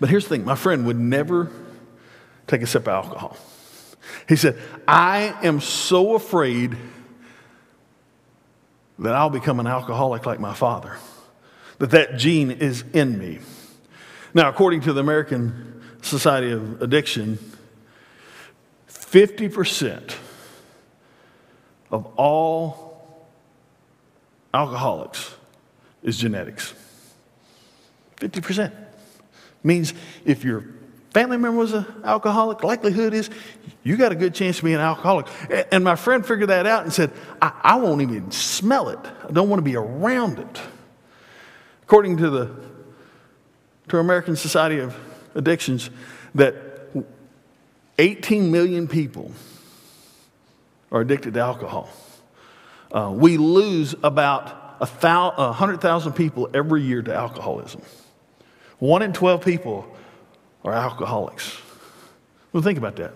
But 0.00 0.08
here's 0.08 0.24
the 0.24 0.30
thing 0.30 0.44
my 0.44 0.56
friend 0.56 0.86
would 0.86 0.98
never 0.98 1.50
take 2.46 2.62
a 2.62 2.66
sip 2.66 2.82
of 2.82 2.88
alcohol. 2.88 3.36
He 4.28 4.36
said, 4.36 4.58
I 4.86 5.36
am 5.42 5.60
so 5.60 6.14
afraid 6.14 6.76
that 8.98 9.14
I'll 9.14 9.30
become 9.30 9.60
an 9.60 9.66
alcoholic 9.66 10.26
like 10.26 10.40
my 10.40 10.54
father, 10.54 10.96
that 11.78 11.90
that 11.90 12.16
gene 12.16 12.50
is 12.50 12.84
in 12.92 13.18
me. 13.18 13.40
Now, 14.34 14.48
according 14.48 14.82
to 14.82 14.92
the 14.92 15.00
American 15.00 15.82
Society 16.02 16.52
of 16.52 16.80
Addiction, 16.82 17.38
50% 18.88 20.14
of 21.90 22.06
all 22.16 23.28
alcoholics 24.54 25.34
is 26.02 26.16
genetics. 26.16 26.74
50%. 28.16 28.72
Means 29.62 29.94
if 30.24 30.44
your 30.44 30.64
family 31.12 31.36
member 31.36 31.58
was 31.58 31.72
an 31.72 31.86
alcoholic, 32.04 32.62
likelihood 32.62 33.12
is 33.12 33.28
you 33.82 33.96
got 33.96 34.12
a 34.12 34.14
good 34.14 34.34
chance 34.34 34.58
of 34.58 34.64
being 34.64 34.76
an 34.76 34.80
alcoholic. 34.80 35.26
And 35.70 35.84
my 35.84 35.96
friend 35.96 36.24
figured 36.24 36.48
that 36.48 36.66
out 36.66 36.84
and 36.84 36.92
said, 36.92 37.12
I, 37.40 37.52
I 37.62 37.76
won't 37.76 38.00
even 38.00 38.30
smell 38.30 38.88
it. 38.88 38.98
I 39.28 39.32
don't 39.32 39.48
want 39.48 39.58
to 39.58 39.64
be 39.64 39.76
around 39.76 40.38
it. 40.38 40.62
According 41.82 42.18
to 42.18 42.30
the 42.30 42.50
to 43.88 43.98
American 43.98 44.36
Society 44.36 44.78
of 44.78 44.96
Addictions, 45.34 45.90
that 46.34 46.54
18 47.98 48.50
million 48.50 48.88
people 48.88 49.32
are 50.90 51.00
addicted 51.00 51.34
to 51.34 51.40
alcohol. 51.40 51.90
Uh, 52.90 53.12
we 53.14 53.36
lose 53.36 53.94
about 54.02 54.76
a 54.80 54.86
100,000 54.86 56.12
people 56.12 56.48
every 56.54 56.82
year 56.82 57.02
to 57.02 57.14
alcoholism. 57.14 57.82
One 58.78 59.02
in 59.02 59.12
12 59.12 59.44
people 59.44 59.96
are 60.64 60.72
alcoholics. 60.72 61.58
Well, 62.52 62.62
think 62.62 62.78
about 62.78 62.96
that. 62.96 63.12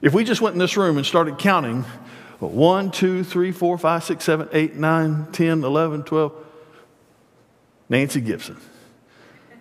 If 0.00 0.14
we 0.14 0.24
just 0.24 0.40
went 0.40 0.54
in 0.54 0.58
this 0.58 0.76
room 0.76 0.96
and 0.96 1.06
started 1.06 1.38
counting 1.38 1.84
1, 2.40 2.90
2, 2.90 3.24
3, 3.24 3.52
4, 3.52 3.78
5, 3.78 4.04
6, 4.04 4.24
7, 4.24 4.48
8, 4.52 4.74
9, 4.74 5.26
10, 5.32 5.64
11, 5.64 6.02
12, 6.02 6.32
Nancy 7.88 8.20
Gibson. 8.20 8.56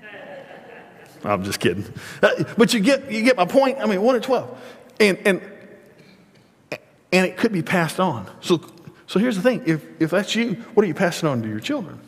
I'm 1.24 1.44
just 1.44 1.60
kidding. 1.60 1.86
Uh, 2.24 2.44
but 2.58 2.74
you 2.74 2.80
get, 2.80 3.12
you 3.12 3.24
get 3.24 3.38
my 3.38 3.46
point. 3.46 3.78
I 3.80 3.86
mean, 3.86 4.02
1 4.02 4.16
in 4.16 4.22
12. 4.22 4.62
And, 5.00 5.18
and, 5.26 5.42
and 7.12 7.26
it 7.28 7.38
could 7.38 7.52
be 7.52 7.62
passed 7.62 8.00
on. 8.00 8.28
So, 8.42 8.62
so 9.06 9.20
here's 9.20 9.36
the 9.36 9.44
thing 9.44 9.64
if, 9.68 9.86
if 10.00 10.10
that's 10.10 10.36
you, 10.36 10.54
what 10.74 10.84
are 10.84 10.88
you 10.88 10.94
passing 10.94 11.30
on 11.30 11.42
to 11.44 11.48
your 11.48 11.60
children? 11.60 12.00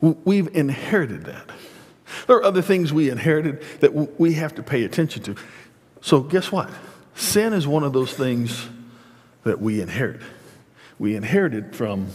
We've 0.00 0.48
inherited 0.54 1.24
that. 1.26 1.50
There 2.26 2.36
are 2.36 2.44
other 2.44 2.62
things 2.62 2.92
we 2.92 3.10
inherited 3.10 3.62
that 3.80 4.20
we 4.20 4.34
have 4.34 4.54
to 4.56 4.62
pay 4.62 4.84
attention 4.84 5.22
to. 5.24 5.36
So, 6.00 6.20
guess 6.20 6.50
what? 6.50 6.70
Sin 7.14 7.52
is 7.52 7.66
one 7.66 7.84
of 7.84 7.92
those 7.92 8.12
things 8.12 8.68
that 9.44 9.60
we 9.60 9.80
inherit. 9.80 10.20
We 10.98 11.16
inherited 11.16 11.74
from, 11.74 12.08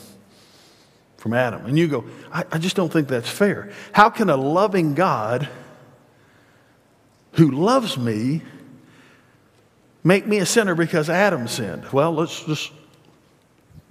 from 1.17 1.33
Adam. 1.33 1.65
And 1.65 1.77
you 1.77 1.87
go, 1.87 2.05
I, 2.31 2.43
I 2.51 2.57
just 2.57 2.75
don't 2.75 2.91
think 2.91 3.07
that's 3.07 3.29
fair. 3.29 3.71
How 3.91 4.09
can 4.09 4.29
a 4.29 4.37
loving 4.37 4.93
God 4.93 5.49
who 7.33 7.51
loves 7.51 7.97
me 7.97 8.41
make 10.03 10.25
me 10.25 10.37
a 10.37 10.45
sinner 10.45 10.75
because 10.75 11.09
Adam 11.09 11.47
sinned? 11.47 11.91
Well, 11.91 12.13
let's 12.13 12.43
just 12.45 12.71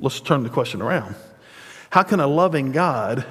let's 0.01 0.21
turn 0.21 0.43
the 0.43 0.51
question 0.51 0.83
around. 0.83 1.15
How 1.91 2.03
can 2.03 2.21
a 2.21 2.27
loving 2.27 2.73
God 2.73 3.25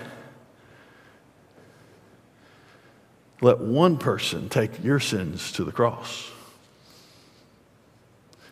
let 3.42 3.60
one 3.60 3.98
person 3.98 4.50
take 4.50 4.84
your 4.84 5.00
sins 5.00 5.52
to 5.54 5.64
the 5.64 5.72
cross. 5.72 6.32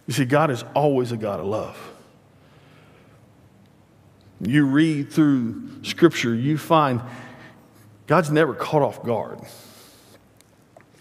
You 0.07 0.13
see, 0.13 0.25
God 0.25 0.51
is 0.51 0.63
always 0.75 1.11
a 1.11 1.17
God 1.17 1.39
of 1.39 1.45
love. 1.45 1.77
You 4.41 4.65
read 4.65 5.11
through 5.11 5.83
Scripture, 5.83 6.35
you 6.35 6.57
find 6.57 7.01
God's 8.07 8.29
never 8.29 8.53
caught 8.53 8.81
off 8.81 9.03
guard. 9.03 9.39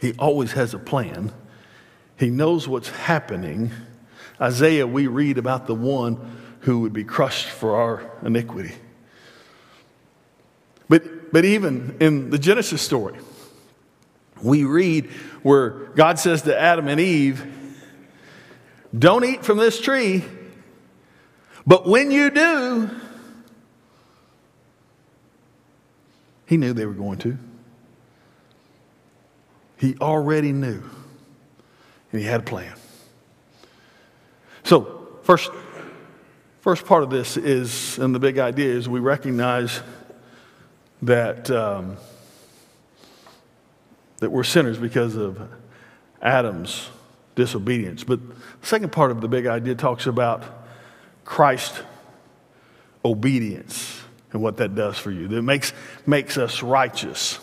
He 0.00 0.12
always 0.18 0.52
has 0.52 0.74
a 0.74 0.78
plan. 0.78 1.32
He 2.16 2.30
knows 2.30 2.68
what's 2.68 2.88
happening. 2.88 3.72
Isaiah, 4.40 4.86
we 4.86 5.08
read 5.08 5.38
about 5.38 5.66
the 5.66 5.74
one 5.74 6.38
who 6.60 6.80
would 6.80 6.92
be 6.92 7.02
crushed 7.02 7.48
for 7.48 7.76
our 7.76 8.10
iniquity. 8.24 8.74
But, 10.88 11.32
but 11.32 11.44
even 11.44 11.96
in 12.00 12.30
the 12.30 12.38
Genesis 12.38 12.82
story, 12.82 13.18
we 14.42 14.64
read 14.64 15.06
where 15.42 15.70
God 15.70 16.18
says 16.18 16.42
to 16.42 16.58
Adam 16.58 16.88
and 16.88 17.00
Eve, 17.00 17.46
Don't 18.96 19.24
eat 19.24 19.44
from 19.44 19.58
this 19.58 19.80
tree, 19.80 20.24
but 21.66 21.86
when 21.86 22.10
you 22.10 22.30
do, 22.30 22.90
he 26.46 26.56
knew 26.56 26.72
they 26.72 26.86
were 26.86 26.92
going 26.92 27.18
to. 27.18 27.38
He 29.78 29.96
already 30.00 30.52
knew, 30.52 30.82
and 32.12 32.20
he 32.20 32.26
had 32.26 32.40
a 32.40 32.44
plan. 32.44 32.74
So, 34.64 35.18
first, 35.22 35.50
first 36.60 36.86
part 36.86 37.02
of 37.02 37.10
this 37.10 37.36
is, 37.36 37.98
and 37.98 38.14
the 38.14 38.20
big 38.20 38.38
idea 38.38 38.72
is 38.72 38.88
we 38.88 39.00
recognize 39.00 39.80
that. 41.02 41.50
Um, 41.50 41.96
that 44.22 44.30
we're 44.30 44.44
sinners 44.44 44.78
because 44.78 45.16
of 45.16 45.40
Adam's 46.22 46.88
disobedience. 47.34 48.04
But 48.04 48.20
the 48.60 48.66
second 48.66 48.92
part 48.92 49.10
of 49.10 49.20
the 49.20 49.26
big 49.26 49.46
idea 49.46 49.74
talks 49.74 50.06
about 50.06 50.44
Christ 51.24 51.82
obedience 53.04 54.00
and 54.30 54.40
what 54.40 54.58
that 54.58 54.76
does 54.76 54.96
for 54.96 55.10
you. 55.10 55.26
That 55.26 55.42
makes, 55.42 55.72
makes 56.06 56.38
us 56.38 56.62
righteous. 56.62 57.40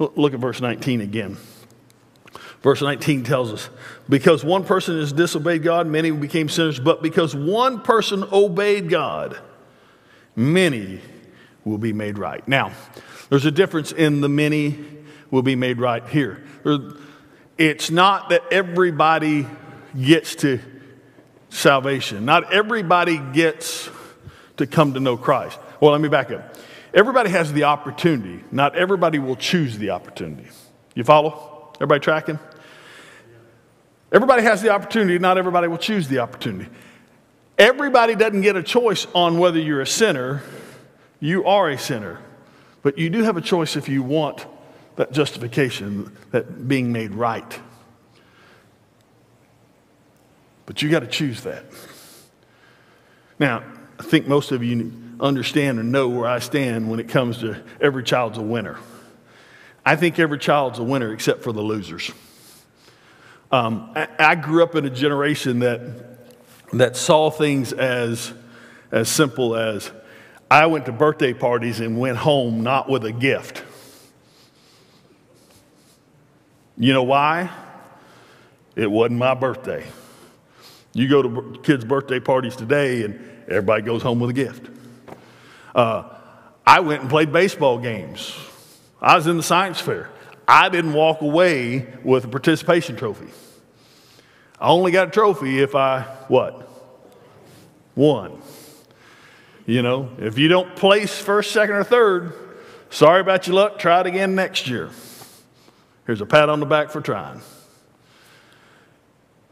Look 0.00 0.34
at 0.34 0.40
verse 0.40 0.60
19 0.60 1.00
again. 1.00 1.36
Verse 2.60 2.82
19 2.82 3.22
tells 3.22 3.52
us, 3.52 3.70
because 4.08 4.44
one 4.44 4.64
person 4.64 4.98
has 4.98 5.12
disobeyed 5.12 5.62
God, 5.62 5.86
many 5.86 6.10
became 6.10 6.48
sinners, 6.48 6.80
but 6.80 7.04
because 7.04 7.36
one 7.36 7.82
person 7.82 8.24
obeyed 8.32 8.90
God, 8.90 9.38
many 10.34 11.00
will 11.64 11.78
be 11.78 11.92
made 11.92 12.18
right. 12.18 12.46
Now, 12.48 12.72
there's 13.28 13.46
a 13.46 13.52
difference 13.52 13.92
in 13.92 14.20
the 14.20 14.28
many 14.28 14.76
will 15.30 15.42
be 15.42 15.56
made 15.56 15.78
right 15.78 16.06
here. 16.08 16.44
It's 17.56 17.90
not 17.90 18.30
that 18.30 18.42
everybody 18.50 19.46
gets 20.00 20.34
to 20.36 20.60
salvation, 21.50 22.24
not 22.24 22.52
everybody 22.52 23.18
gets 23.32 23.90
to 24.56 24.66
come 24.66 24.94
to 24.94 25.00
know 25.00 25.16
Christ. 25.16 25.58
Well, 25.80 25.92
let 25.92 26.00
me 26.00 26.08
back 26.08 26.30
up. 26.30 26.56
Everybody 26.92 27.30
has 27.30 27.52
the 27.52 27.64
opportunity, 27.64 28.44
not 28.50 28.76
everybody 28.76 29.18
will 29.18 29.36
choose 29.36 29.78
the 29.78 29.90
opportunity. 29.90 30.48
You 30.94 31.04
follow? 31.04 31.72
Everybody 31.76 32.00
tracking? 32.00 32.38
Everybody 34.12 34.42
has 34.42 34.60
the 34.60 34.70
opportunity, 34.70 35.18
not 35.18 35.38
everybody 35.38 35.68
will 35.68 35.78
choose 35.78 36.08
the 36.08 36.18
opportunity. 36.18 36.68
Everybody 37.58 38.14
doesn't 38.14 38.40
get 38.40 38.56
a 38.56 38.62
choice 38.62 39.06
on 39.14 39.38
whether 39.38 39.58
you're 39.58 39.82
a 39.82 39.86
sinner. 39.86 40.42
You 41.20 41.44
are 41.44 41.68
a 41.68 41.78
sinner. 41.78 42.18
But 42.82 42.96
you 42.96 43.10
do 43.10 43.22
have 43.22 43.36
a 43.36 43.42
choice 43.42 43.76
if 43.76 43.88
you 43.88 44.02
want 44.02 44.46
that 44.96 45.12
justification, 45.12 46.16
that 46.30 46.68
being 46.68 46.92
made 46.92 47.14
right. 47.14 47.60
But 50.66 50.82
you 50.82 50.88
got 50.88 51.00
to 51.00 51.06
choose 51.06 51.42
that. 51.42 51.64
Now, 53.38 53.64
I 53.98 54.02
think 54.02 54.28
most 54.28 54.52
of 54.52 54.62
you 54.62 54.92
understand 55.18 55.78
and 55.78 55.90
know 55.92 56.08
where 56.08 56.28
I 56.28 56.38
stand 56.38 56.90
when 56.90 57.00
it 57.00 57.08
comes 57.08 57.38
to 57.38 57.62
every 57.80 58.02
child's 58.02 58.38
a 58.38 58.42
winner. 58.42 58.78
I 59.84 59.96
think 59.96 60.18
every 60.18 60.38
child's 60.38 60.78
a 60.78 60.84
winner 60.84 61.12
except 61.12 61.42
for 61.42 61.52
the 61.52 61.62
losers. 61.62 62.10
Um, 63.50 63.90
I, 63.96 64.08
I, 64.18 64.34
grew 64.36 64.62
up 64.62 64.76
in 64.76 64.84
a 64.84 64.90
generation 64.90 65.58
that, 65.58 65.80
that 66.72 66.96
saw 66.96 67.30
things 67.30 67.72
as, 67.72 68.32
as 68.92 69.08
simple 69.08 69.56
as 69.56 69.90
I 70.48 70.66
went 70.66 70.86
to 70.86 70.92
birthday 70.92 71.32
parties 71.34 71.80
and 71.80 71.98
went 71.98 72.16
home 72.16 72.62
not 72.62 72.88
with 72.88 73.04
a 73.04 73.12
gift. 73.12 73.64
You 76.80 76.94
know 76.94 77.02
why? 77.02 77.50
It 78.74 78.90
wasn't 78.90 79.18
my 79.18 79.34
birthday. 79.34 79.86
You 80.94 81.08
go 81.08 81.22
to 81.22 81.60
kids' 81.62 81.84
birthday 81.84 82.20
parties 82.20 82.56
today, 82.56 83.04
and 83.04 83.20
everybody 83.48 83.82
goes 83.82 84.02
home 84.02 84.18
with 84.18 84.30
a 84.30 84.32
gift. 84.32 84.70
Uh, 85.74 86.04
I 86.66 86.80
went 86.80 87.02
and 87.02 87.10
played 87.10 87.34
baseball 87.34 87.76
games. 87.76 88.34
I 88.98 89.14
was 89.14 89.26
in 89.26 89.36
the 89.36 89.42
science 89.42 89.78
fair. 89.78 90.08
I 90.48 90.70
didn't 90.70 90.94
walk 90.94 91.20
away 91.20 91.86
with 92.02 92.24
a 92.24 92.28
participation 92.28 92.96
trophy. 92.96 93.28
I 94.58 94.68
only 94.68 94.90
got 94.90 95.08
a 95.08 95.10
trophy 95.10 95.60
if 95.60 95.74
I, 95.74 96.00
what? 96.28 96.66
Won. 97.94 98.40
You 99.66 99.82
know, 99.82 100.08
if 100.18 100.38
you 100.38 100.48
don't 100.48 100.74
place 100.76 101.14
first, 101.20 101.52
second, 101.52 101.74
or 101.74 101.84
third, 101.84 102.32
sorry 102.88 103.20
about 103.20 103.46
your 103.46 103.56
luck, 103.56 103.78
try 103.78 104.00
it 104.00 104.06
again 104.06 104.34
next 104.34 104.66
year. 104.66 104.88
Here's 106.10 106.20
a 106.20 106.26
pat 106.26 106.48
on 106.48 106.58
the 106.58 106.66
back 106.66 106.90
for 106.90 107.00
trying. 107.00 107.40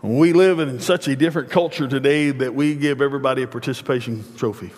We 0.02 0.32
live 0.32 0.58
in 0.58 0.80
such 0.80 1.06
a 1.06 1.14
different 1.14 1.50
culture 1.50 1.86
today 1.86 2.32
that 2.32 2.52
we 2.52 2.74
give 2.74 3.00
everybody 3.00 3.44
a 3.44 3.46
participation 3.46 4.24
trophy. 4.36 4.72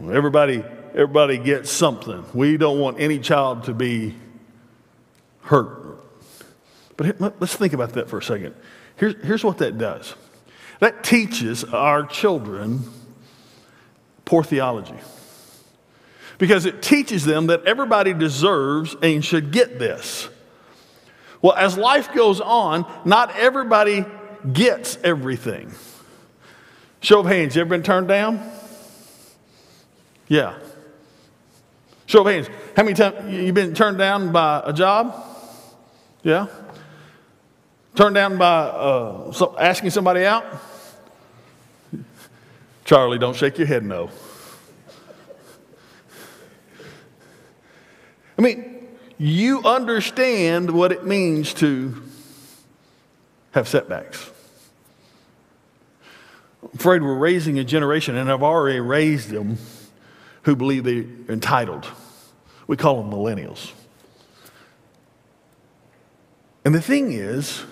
Everybody, 0.00 0.62
everybody 0.94 1.38
gets 1.38 1.72
something. 1.72 2.24
We 2.34 2.56
don't 2.56 2.78
want 2.78 3.00
any 3.00 3.18
child 3.18 3.64
to 3.64 3.74
be 3.74 4.14
hurt. 5.40 5.98
But 6.96 7.40
let's 7.40 7.56
think 7.56 7.72
about 7.72 7.94
that 7.94 8.08
for 8.08 8.18
a 8.18 8.22
second. 8.22 8.54
Here's, 8.94 9.20
here's 9.24 9.42
what 9.42 9.58
that 9.58 9.76
does 9.76 10.14
that 10.78 11.02
teaches 11.02 11.64
our 11.64 12.06
children 12.06 12.84
poor 14.24 14.44
theology. 14.44 14.94
Because 16.42 16.66
it 16.66 16.82
teaches 16.82 17.24
them 17.24 17.46
that 17.46 17.66
everybody 17.66 18.12
deserves 18.12 18.96
and 19.00 19.24
should 19.24 19.52
get 19.52 19.78
this. 19.78 20.28
Well, 21.40 21.52
as 21.52 21.78
life 21.78 22.12
goes 22.12 22.40
on, 22.40 22.84
not 23.04 23.36
everybody 23.36 24.04
gets 24.52 24.98
everything. 25.04 25.70
Show 27.00 27.20
of 27.20 27.26
hands, 27.26 27.54
you 27.54 27.60
ever 27.60 27.70
been 27.70 27.84
turned 27.84 28.08
down? 28.08 28.42
Yeah. 30.26 30.58
Show 32.06 32.22
of 32.22 32.26
hands, 32.26 32.48
how 32.74 32.82
many 32.82 32.96
times 32.96 33.32
you 33.32 33.52
been 33.52 33.72
turned 33.72 33.98
down 33.98 34.32
by 34.32 34.64
a 34.66 34.72
job? 34.72 35.14
Yeah. 36.24 36.48
Turned 37.94 38.16
down 38.16 38.36
by 38.36 38.62
uh, 38.64 39.30
so 39.30 39.56
asking 39.56 39.90
somebody 39.90 40.24
out? 40.24 40.44
Charlie, 42.84 43.20
don't 43.20 43.36
shake 43.36 43.58
your 43.58 43.68
head 43.68 43.84
no. 43.84 44.10
I 48.38 48.42
mean, 48.42 48.88
you 49.18 49.62
understand 49.64 50.70
what 50.70 50.92
it 50.92 51.04
means 51.04 51.54
to 51.54 52.02
have 53.52 53.68
setbacks. 53.68 54.30
I'm 56.62 56.70
afraid 56.74 57.02
we're 57.02 57.14
raising 57.14 57.58
a 57.58 57.64
generation, 57.64 58.16
and 58.16 58.30
I've 58.30 58.42
already 58.42 58.80
raised 58.80 59.30
them, 59.30 59.58
who 60.42 60.56
believe 60.56 60.84
they're 60.84 61.04
entitled. 61.28 61.86
We 62.66 62.76
call 62.76 63.02
them 63.02 63.12
millennials. 63.12 63.72
And 66.64 66.74
the 66.74 66.80
thing 66.80 67.12
is, 67.12 67.64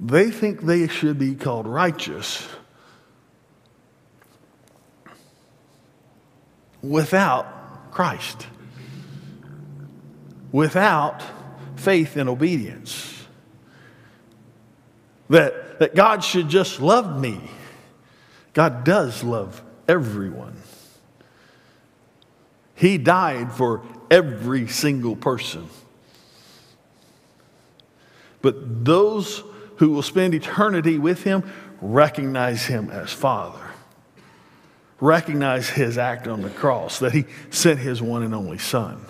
they 0.00 0.30
think 0.30 0.62
they 0.62 0.88
should 0.88 1.18
be 1.18 1.34
called 1.34 1.66
righteous 1.66 2.46
without 6.82 7.92
Christ, 7.92 8.46
without 10.50 11.22
faith 11.76 12.16
and 12.16 12.28
obedience. 12.28 13.08
That, 15.30 15.78
that 15.78 15.94
God 15.94 16.22
should 16.22 16.48
just 16.48 16.80
love 16.80 17.18
me. 17.18 17.40
God 18.52 18.84
does 18.84 19.24
love 19.24 19.62
everyone. 19.88 20.56
He 22.74 22.98
died 22.98 23.52
for 23.52 23.82
every 24.10 24.66
single 24.66 25.16
person. 25.16 25.68
But 28.42 28.84
those 28.84 29.42
who 29.76 29.90
will 29.90 30.02
spend 30.02 30.34
eternity 30.34 30.98
with 30.98 31.22
Him 31.22 31.50
recognize 31.80 32.66
Him 32.66 32.90
as 32.90 33.12
Father 33.12 33.71
recognize 35.02 35.68
his 35.68 35.98
act 35.98 36.28
on 36.28 36.42
the 36.42 36.48
cross, 36.48 37.00
that 37.00 37.10
he 37.12 37.24
sent 37.50 37.80
his 37.80 38.00
one 38.00 38.22
and 38.22 38.32
only 38.32 38.56
Son. 38.56 39.04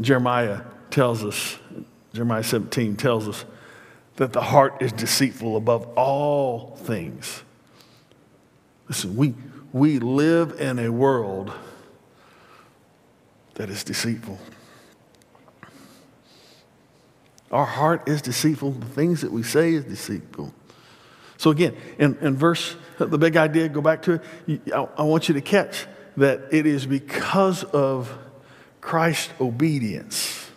Jeremiah 0.00 0.60
tells 0.90 1.24
us, 1.24 1.58
Jeremiah 2.14 2.44
17 2.44 2.94
tells 2.94 3.28
us 3.28 3.44
that 4.16 4.32
the 4.32 4.40
heart 4.40 4.80
is 4.80 4.92
deceitful 4.92 5.56
above 5.56 5.88
all 5.96 6.76
things. 6.76 7.42
Listen, 8.88 9.16
we, 9.16 9.34
we 9.72 9.98
live 9.98 10.60
in 10.60 10.78
a 10.78 10.92
world 10.92 11.52
that 13.54 13.68
is 13.68 13.82
deceitful. 13.82 14.38
Our 17.50 17.64
heart 17.64 18.08
is 18.08 18.22
deceitful. 18.22 18.72
The 18.72 18.86
things 18.86 19.22
that 19.22 19.32
we 19.32 19.42
say 19.42 19.72
is 19.72 19.84
deceitful. 19.84 20.52
So 21.38 21.50
again, 21.50 21.76
in, 21.98 22.16
in 22.20 22.36
verse, 22.36 22.76
the 22.98 23.18
big 23.18 23.36
idea, 23.36 23.68
go 23.68 23.80
back 23.80 24.02
to 24.02 24.20
it. 24.46 24.72
I, 24.74 24.88
I 24.98 25.02
want 25.02 25.28
you 25.28 25.34
to 25.34 25.40
catch 25.40 25.86
that 26.16 26.48
it 26.50 26.66
is 26.66 26.84
because 26.84 27.64
of 27.64 28.12
Christ's 28.80 29.32
obedience. 29.40 30.50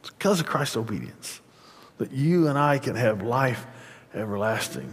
It's 0.00 0.10
because 0.10 0.40
of 0.40 0.46
Christ's 0.46 0.76
obedience 0.76 1.40
that 1.98 2.12
you 2.12 2.48
and 2.48 2.56
I 2.56 2.78
can 2.78 2.96
have 2.96 3.22
life 3.22 3.66
everlasting. 4.14 4.90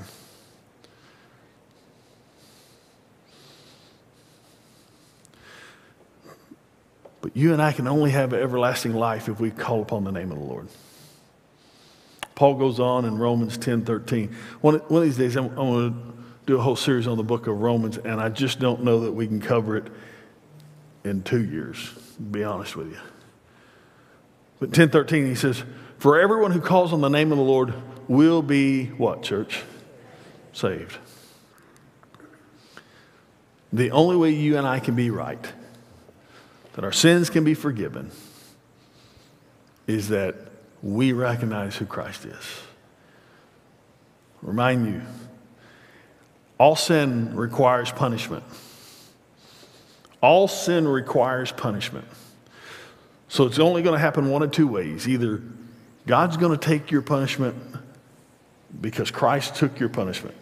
But 7.22 7.36
you 7.36 7.54
and 7.54 7.62
I 7.62 7.72
can 7.72 7.88
only 7.88 8.12
have 8.12 8.34
everlasting 8.34 8.94
life 8.94 9.28
if 9.28 9.40
we 9.40 9.52
call 9.52 9.82
upon 9.82 10.04
the 10.04 10.12
name 10.12 10.32
of 10.32 10.38
the 10.38 10.44
Lord. 10.44 10.68
Paul 12.36 12.56
goes 12.56 12.80
on 12.80 13.06
in 13.06 13.18
Romans 13.18 13.58
10 13.58 13.84
13. 13.86 14.36
One, 14.62 14.76
one 14.76 15.02
of 15.02 15.08
these 15.08 15.18
days, 15.18 15.36
I'm, 15.36 15.46
I'm 15.50 15.56
going 15.56 15.92
to 15.92 16.14
do 16.46 16.58
a 16.58 16.62
whole 16.62 16.76
series 16.76 17.08
on 17.08 17.18
the 17.18 17.24
book 17.24 17.48
of 17.48 17.60
Romans, 17.60 17.98
and 17.98 18.22
I 18.22 18.30
just 18.30 18.60
don't 18.60 18.84
know 18.84 19.02
that 19.02 19.12
we 19.12 19.26
can 19.26 19.42
cover 19.42 19.76
it 19.76 19.88
in 21.04 21.24
two 21.24 21.44
years, 21.44 21.94
to 22.18 22.22
be 22.22 22.44
honest 22.44 22.76
with 22.76 22.92
you. 22.92 23.00
But 24.60 24.70
1013, 24.70 25.26
he 25.26 25.36
says, 25.36 25.64
For 25.98 26.20
everyone 26.20 26.52
who 26.52 26.62
calls 26.62 26.94
on 26.94 27.02
the 27.02 27.10
name 27.10 27.32
of 27.32 27.38
the 27.40 27.44
Lord 27.44 27.74
will 28.08 28.42
be 28.42 28.86
what, 28.86 29.24
church? 29.24 29.64
Saved. 30.54 30.98
The 33.74 33.92
only 33.92 34.16
way 34.16 34.32
you 34.32 34.58
and 34.58 34.68
I 34.68 34.80
can 34.80 34.96
be 34.96 35.10
right 35.10 35.46
that 36.78 36.86
our 36.86 36.92
sins 36.92 37.32
can 37.32 37.44
be 37.44 37.56
forgiven 37.56 38.12
is 39.88 40.10
that 40.10 40.36
we 40.84 41.12
recognize 41.12 41.76
who 41.76 41.88
Christ 41.88 42.24
is. 42.24 42.62
Remind 44.44 44.86
you, 44.86 45.02
all 46.60 46.76
sin 46.76 47.36
requires 47.36 47.92
punishment. 47.92 48.44
All 50.22 50.48
sin 50.48 50.88
requires 50.88 51.52
punishment. 51.52 52.06
So 53.28 53.48
it's 53.48 53.58
only 53.58 53.82
going 53.82 53.96
to 53.96 54.00
happen 54.00 54.30
one 54.30 54.44
of 54.44 54.52
two 54.52 54.68
ways. 54.68 55.08
Either 55.08 55.42
God's 56.06 56.38
going 56.38 56.56
to 56.56 56.64
take 56.64 56.92
your 56.92 57.02
punishment 57.02 57.56
because 58.80 59.10
Christ 59.10 59.56
took 59.56 59.80
your 59.80 59.90
punishment, 59.90 60.36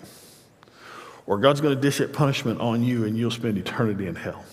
or 1.27 1.37
God's 1.37 1.61
going 1.61 1.75
to 1.75 1.81
dish 1.81 1.99
that 1.99 2.11
punishment 2.11 2.59
on 2.59 2.83
you 2.83 3.05
and 3.05 3.17
you'll 3.17 3.31
spend 3.31 3.57
eternity 3.57 4.07
in 4.07 4.15
hell. 4.15 4.43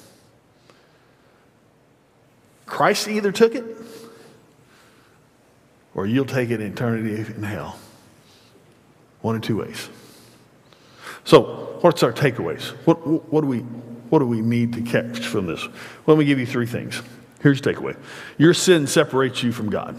Christ 2.82 3.06
either 3.06 3.30
took 3.30 3.54
it 3.54 3.64
or 5.94 6.04
you'll 6.04 6.24
take 6.24 6.50
it 6.50 6.60
in 6.60 6.72
eternity 6.72 7.14
in 7.14 7.44
hell. 7.44 7.78
One 9.20 9.36
of 9.36 9.42
two 9.42 9.58
ways. 9.58 9.88
So, 11.22 11.78
what's 11.82 12.02
our 12.02 12.12
takeaways? 12.12 12.70
What, 12.84 12.96
what, 13.32 13.42
do 13.42 13.46
we, 13.46 13.58
what 13.60 14.18
do 14.18 14.26
we 14.26 14.40
need 14.40 14.72
to 14.72 14.82
catch 14.82 15.20
from 15.20 15.46
this? 15.46 15.64
Let 16.08 16.18
me 16.18 16.24
give 16.24 16.40
you 16.40 16.44
three 16.46 16.66
things. 16.66 17.00
Here's 17.40 17.64
your 17.64 17.72
takeaway 17.72 17.96
Your 18.36 18.52
sin 18.52 18.88
separates 18.88 19.44
you 19.44 19.52
from 19.52 19.70
God. 19.70 19.96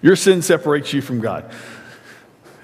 Your 0.00 0.16
sin 0.16 0.40
separates 0.40 0.94
you 0.94 1.02
from 1.02 1.20
God. 1.20 1.52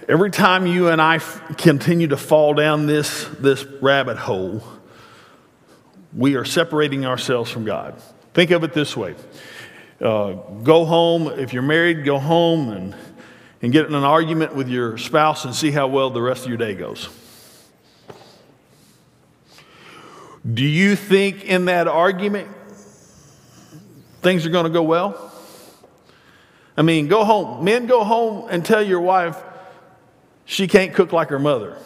Every 0.09 0.31
time 0.31 0.67
you 0.67 0.89
and 0.89 1.03
I 1.03 1.17
f- 1.17 1.59
continue 1.59 2.07
to 2.07 2.17
fall 2.17 2.55
down 2.55 2.87
this, 2.87 3.27
this 3.41 3.63
rabbit 3.83 4.17
hole, 4.17 4.63
we 6.17 6.37
are 6.37 6.47
separating 6.47 7.05
ourselves 7.05 7.51
from 7.51 7.67
God. 7.67 8.01
Think 8.35 8.51
of 8.51 8.65
it 8.65 8.73
this 8.73 8.97
way 8.97 9.15
uh, 10.03 10.33
go 10.63 10.85
home, 10.85 11.29
if 11.29 11.53
you're 11.53 11.63
married, 11.63 12.05
go 12.05 12.19
home 12.19 12.71
and, 12.71 12.95
and 13.63 13.73
get 13.73 13.87
in 13.87 13.95
an 13.95 14.05
argument 14.05 14.55
with 14.55 14.69
your 14.69 14.99
spouse 14.99 15.45
and 15.45 15.55
see 15.55 15.71
how 15.71 15.87
well 15.87 16.11
the 16.11 16.21
rest 16.21 16.43
of 16.43 16.49
your 16.49 16.59
day 16.59 16.75
goes. 16.75 17.09
Do 20.51 20.65
you 20.65 20.97
think 20.97 21.45
in 21.45 21.67
that 21.67 21.87
argument 21.87 22.49
things 24.23 24.45
are 24.45 24.51
going 24.51 24.65
to 24.65 24.71
go 24.71 24.83
well? 24.83 25.33
I 26.77 26.83
mean, 26.83 27.07
go 27.07 27.25
home. 27.25 27.63
Men, 27.65 27.87
go 27.87 28.03
home 28.03 28.49
and 28.51 28.65
tell 28.65 28.83
your 28.83 29.01
wife 29.01 29.41
she 30.45 30.67
can't 30.67 30.95
cook 30.95 31.13
like 31.13 31.29
her 31.29 31.39
mother. 31.39 31.77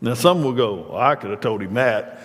Now, 0.00 0.14
some 0.14 0.42
will 0.42 0.52
go, 0.52 0.88
well, 0.90 0.96
I 0.96 1.14
could 1.14 1.30
have 1.30 1.40
told 1.40 1.62
him 1.62 1.74
that. 1.74 2.20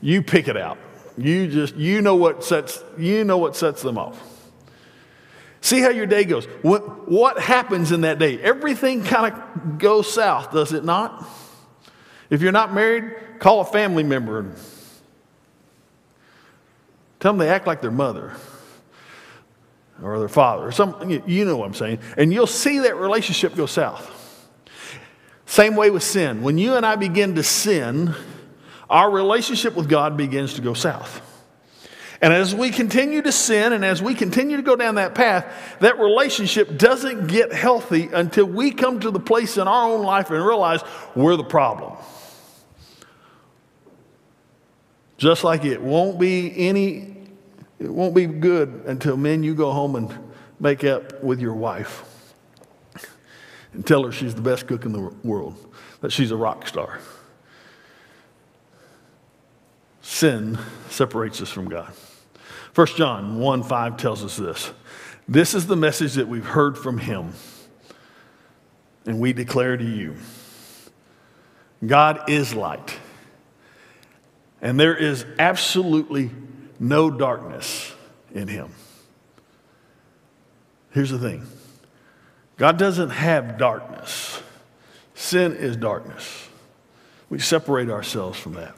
You 0.00 0.22
pick 0.22 0.48
it 0.48 0.56
out. 0.56 0.78
You 1.16 1.48
just, 1.48 1.76
you 1.76 2.02
know 2.02 2.16
what 2.16 2.44
sets, 2.44 2.82
you 2.98 3.24
know 3.24 3.38
what 3.38 3.56
sets 3.56 3.82
them 3.82 3.96
off. 3.98 4.22
See 5.60 5.80
how 5.80 5.88
your 5.88 6.06
day 6.06 6.24
goes. 6.24 6.44
What, 6.62 7.10
what 7.10 7.40
happens 7.40 7.90
in 7.90 8.02
that 8.02 8.18
day? 8.18 8.38
Everything 8.40 9.02
kind 9.02 9.34
of 9.34 9.78
goes 9.78 10.12
south, 10.12 10.52
does 10.52 10.72
it 10.72 10.84
not? 10.84 11.26
If 12.30 12.42
you're 12.42 12.52
not 12.52 12.74
married, 12.74 13.38
call 13.38 13.60
a 13.60 13.64
family 13.64 14.04
member 14.04 14.40
and 14.40 14.54
tell 17.18 17.32
them 17.32 17.38
they 17.38 17.48
act 17.48 17.66
like 17.66 17.80
their 17.80 17.90
mother 17.90 18.32
or 20.02 20.18
their 20.18 20.28
father 20.28 20.66
or 20.66 20.72
some, 20.72 21.10
you 21.26 21.44
know 21.44 21.56
what 21.56 21.66
I'm 21.66 21.74
saying. 21.74 21.98
And 22.16 22.32
you'll 22.32 22.46
see 22.46 22.80
that 22.80 22.96
relationship 22.96 23.56
go 23.56 23.66
south. 23.66 24.12
Same 25.46 25.76
way 25.76 25.90
with 25.90 26.02
sin. 26.02 26.42
When 26.42 26.58
you 26.58 26.74
and 26.74 26.84
I 26.84 26.96
begin 26.96 27.34
to 27.36 27.42
sin, 27.42 28.14
our 28.88 29.10
relationship 29.10 29.74
with 29.74 29.88
God 29.88 30.16
begins 30.16 30.54
to 30.54 30.60
go 30.60 30.74
south. 30.74 31.22
And 32.20 32.32
as 32.32 32.54
we 32.54 32.70
continue 32.70 33.20
to 33.22 33.32
sin 33.32 33.72
and 33.72 33.84
as 33.84 34.00
we 34.00 34.14
continue 34.14 34.56
to 34.56 34.62
go 34.62 34.74
down 34.74 34.94
that 34.94 35.14
path, 35.14 35.46
that 35.80 35.98
relationship 35.98 36.78
doesn't 36.78 37.26
get 37.26 37.52
healthy 37.52 38.08
until 38.12 38.46
we 38.46 38.70
come 38.70 39.00
to 39.00 39.10
the 39.10 39.20
place 39.20 39.58
in 39.58 39.68
our 39.68 39.92
own 39.92 40.02
life 40.02 40.30
and 40.30 40.44
realize 40.44 40.80
we're 41.14 41.36
the 41.36 41.44
problem. 41.44 41.96
Just 45.18 45.44
like 45.44 45.64
it 45.64 45.82
won't 45.82 46.18
be 46.18 46.68
any, 46.68 47.16
it 47.78 47.88
won't 47.88 48.14
be 48.14 48.26
good 48.26 48.84
until 48.86 49.16
men 49.16 49.42
you 49.42 49.54
go 49.54 49.72
home 49.72 49.96
and 49.96 50.14
make 50.58 50.84
up 50.84 51.22
with 51.22 51.40
your 51.40 51.54
wife 51.54 52.02
and 53.72 53.86
tell 53.86 54.04
her 54.04 54.12
she's 54.12 54.34
the 54.34 54.42
best 54.42 54.66
cook 54.66 54.86
in 54.86 54.92
the 54.92 55.12
world, 55.22 55.54
that 56.00 56.12
she's 56.12 56.30
a 56.30 56.36
rock 56.36 56.66
star. 56.66 56.98
Sin 60.06 60.56
separates 60.88 61.42
us 61.42 61.50
from 61.50 61.68
God. 61.68 61.92
1 62.76 62.86
John 62.94 63.40
1 63.40 63.62
5 63.64 63.96
tells 63.96 64.24
us 64.24 64.36
this. 64.36 64.70
This 65.26 65.52
is 65.52 65.66
the 65.66 65.74
message 65.74 66.14
that 66.14 66.28
we've 66.28 66.46
heard 66.46 66.78
from 66.78 66.98
him, 66.98 67.32
and 69.04 69.18
we 69.18 69.32
declare 69.32 69.76
to 69.76 69.84
you 69.84 70.14
God 71.84 72.30
is 72.30 72.54
light, 72.54 72.96
and 74.62 74.78
there 74.78 74.96
is 74.96 75.26
absolutely 75.40 76.30
no 76.78 77.10
darkness 77.10 77.92
in 78.32 78.46
him. 78.46 78.70
Here's 80.92 81.10
the 81.10 81.18
thing 81.18 81.44
God 82.56 82.78
doesn't 82.78 83.10
have 83.10 83.58
darkness, 83.58 84.40
sin 85.16 85.52
is 85.56 85.76
darkness. 85.76 86.48
We 87.28 87.40
separate 87.40 87.90
ourselves 87.90 88.38
from 88.38 88.52
that. 88.54 88.76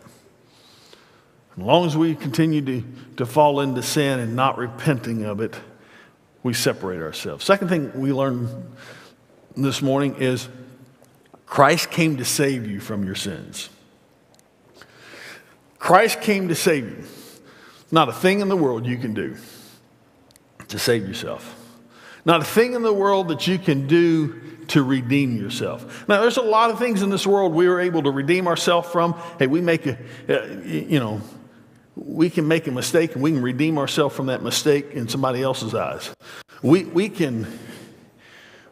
As 1.58 1.64
long 1.64 1.86
as 1.86 1.96
we 1.96 2.14
continue 2.14 2.60
to, 2.62 2.84
to 3.16 3.26
fall 3.26 3.60
into 3.60 3.82
sin 3.82 4.20
and 4.20 4.36
not 4.36 4.58
repenting 4.58 5.24
of 5.24 5.40
it, 5.40 5.58
we 6.44 6.54
separate 6.54 7.02
ourselves. 7.02 7.44
Second 7.44 7.68
thing 7.68 7.90
we 8.00 8.12
learned 8.12 8.48
this 9.56 9.82
morning 9.82 10.14
is 10.20 10.48
Christ 11.46 11.90
came 11.90 12.18
to 12.18 12.24
save 12.24 12.64
you 12.68 12.78
from 12.78 13.02
your 13.02 13.16
sins. 13.16 13.70
Christ 15.80 16.20
came 16.20 16.46
to 16.46 16.54
save 16.54 16.84
you. 16.84 17.04
Not 17.90 18.08
a 18.08 18.12
thing 18.12 18.38
in 18.38 18.48
the 18.48 18.56
world 18.56 18.86
you 18.86 18.96
can 18.96 19.12
do 19.12 19.36
to 20.68 20.78
save 20.78 21.08
yourself. 21.08 21.56
Not 22.24 22.40
a 22.40 22.44
thing 22.44 22.74
in 22.74 22.82
the 22.82 22.92
world 22.92 23.28
that 23.28 23.48
you 23.48 23.58
can 23.58 23.88
do 23.88 24.40
to 24.68 24.84
redeem 24.84 25.36
yourself. 25.36 26.06
Now, 26.08 26.20
there's 26.20 26.36
a 26.36 26.42
lot 26.42 26.70
of 26.70 26.78
things 26.78 27.02
in 27.02 27.10
this 27.10 27.26
world 27.26 27.52
we 27.52 27.66
are 27.66 27.80
able 27.80 28.04
to 28.04 28.10
redeem 28.12 28.46
ourselves 28.46 28.88
from. 28.90 29.14
Hey, 29.40 29.48
we 29.48 29.60
make 29.60 29.86
a, 29.86 29.98
you 30.64 31.00
know, 31.00 31.20
we 32.04 32.30
can 32.30 32.46
make 32.46 32.66
a 32.66 32.70
mistake 32.70 33.14
and 33.14 33.22
we 33.22 33.32
can 33.32 33.42
redeem 33.42 33.78
ourselves 33.78 34.14
from 34.14 34.26
that 34.26 34.42
mistake 34.42 34.92
in 34.92 35.08
somebody 35.08 35.42
else's 35.42 35.74
eyes. 35.74 36.14
We, 36.62 36.84
we, 36.84 37.08
can, 37.08 37.46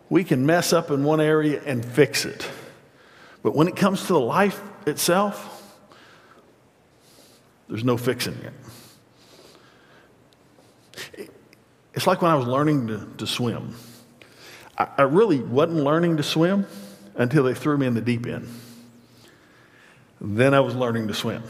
we 0.09 0.25
can 0.25 0.47
mess 0.47 0.73
up 0.73 0.91
in 0.91 1.03
one 1.03 1.21
area 1.21 1.63
and 1.65 1.85
fix 1.85 2.25
it. 2.25 2.49
But 3.43 3.55
when 3.55 3.69
it 3.69 3.77
comes 3.77 4.03
to 4.03 4.13
the 4.13 4.21
life 4.21 4.61
itself, 4.87 5.53
there's 7.69 7.85
no 7.85 7.97
fixing 7.97 8.35
it. 8.35 8.53
It's 11.95 12.07
like 12.07 12.23
when 12.23 12.31
I 12.31 12.37
was 12.37 12.47
learning 12.47 12.89
to, 12.89 13.09
to 13.19 13.27
swim. 13.27 13.75
I, 14.79 14.89
I 14.99 15.03
really 15.03 15.41
wasn't 15.41 15.79
learning 15.79 16.19
to 16.19 16.23
swim 16.23 16.67
until 17.17 17.45
they 17.45 17.55
threw 17.55 17.77
me 17.77 17.87
in 17.87 17.95
the 17.95 18.01
deep 18.01 18.27
end. 18.27 18.49
Then 20.21 20.55
I 20.55 20.61
was 20.61 20.75
learning 20.75 21.09
to 21.09 21.15
swim. 21.15 21.43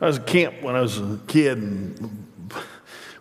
I 0.00 0.06
was 0.06 0.18
at 0.18 0.26
camp 0.26 0.62
when 0.62 0.74
I 0.74 0.80
was 0.80 0.98
a 0.98 1.20
kid, 1.26 1.58
and 1.58 2.26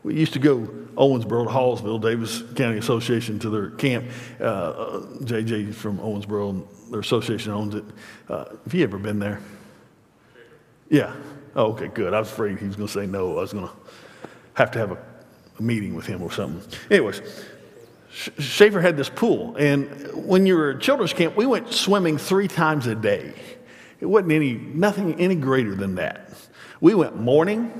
we 0.04 0.16
used 0.16 0.34
to 0.34 0.40
go 0.40 0.60
Owensboro 0.96 1.46
to 1.46 1.52
Hawesville, 1.52 2.02
Daviess 2.02 2.56
County 2.56 2.78
Association, 2.78 3.40
to 3.40 3.50
their 3.50 3.70
camp. 3.72 4.06
Uh, 4.40 5.02
JJ 5.22 5.74
from 5.74 6.00
Owensboro, 6.00 6.50
and 6.50 6.68
their 6.92 7.00
association 7.00 7.52
owns 7.52 7.76
it. 7.76 7.86
Uh, 8.28 8.46
have 8.64 8.74
you 8.74 8.84
ever 8.84 8.98
been 8.98 9.20
there? 9.20 9.40
Yeah. 10.90 11.16
Oh, 11.56 11.72
okay, 11.74 11.88
good. 11.88 12.14
I 12.14 12.20
was 12.20 12.30
afraid 12.30 12.58
he 12.58 12.66
was 12.66 12.76
going 12.76 12.88
to 12.88 12.94
say 12.94 13.06
no. 13.06 13.38
I 13.38 13.42
was 13.42 13.54
going 13.54 13.68
to 13.68 13.74
have 14.56 14.72
to 14.72 14.80
have 14.80 14.92
a, 14.92 14.98
a 15.60 15.62
meeting 15.62 15.96
with 15.96 16.06
him 16.06 16.22
or 16.22 16.32
something. 16.32 16.62
Anyways, 16.90 17.22
Schaefer 18.12 18.82
had 18.82 18.98
this 18.98 19.10
pool, 19.10 19.56
and 19.56 19.88
when 20.14 20.46
you 20.46 20.56
were 20.56 20.72
at 20.72 20.82
children's 20.82 21.14
camp, 21.14 21.36
we 21.36 21.46
went 21.46 21.72
swimming 21.72 22.18
three 22.18 22.48
times 22.48 22.88
a 22.88 22.96
day. 22.96 23.34
It 24.04 24.10
wasn't 24.10 24.34
any 24.34 24.56
nothing 24.56 25.18
any 25.18 25.36
greater 25.36 25.76
than 25.76 25.96
that. 25.96 26.30
We 26.82 26.94
went 26.94 27.16
morning, 27.16 27.72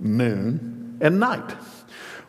noon, 0.00 0.98
and 1.00 1.20
night. 1.20 1.54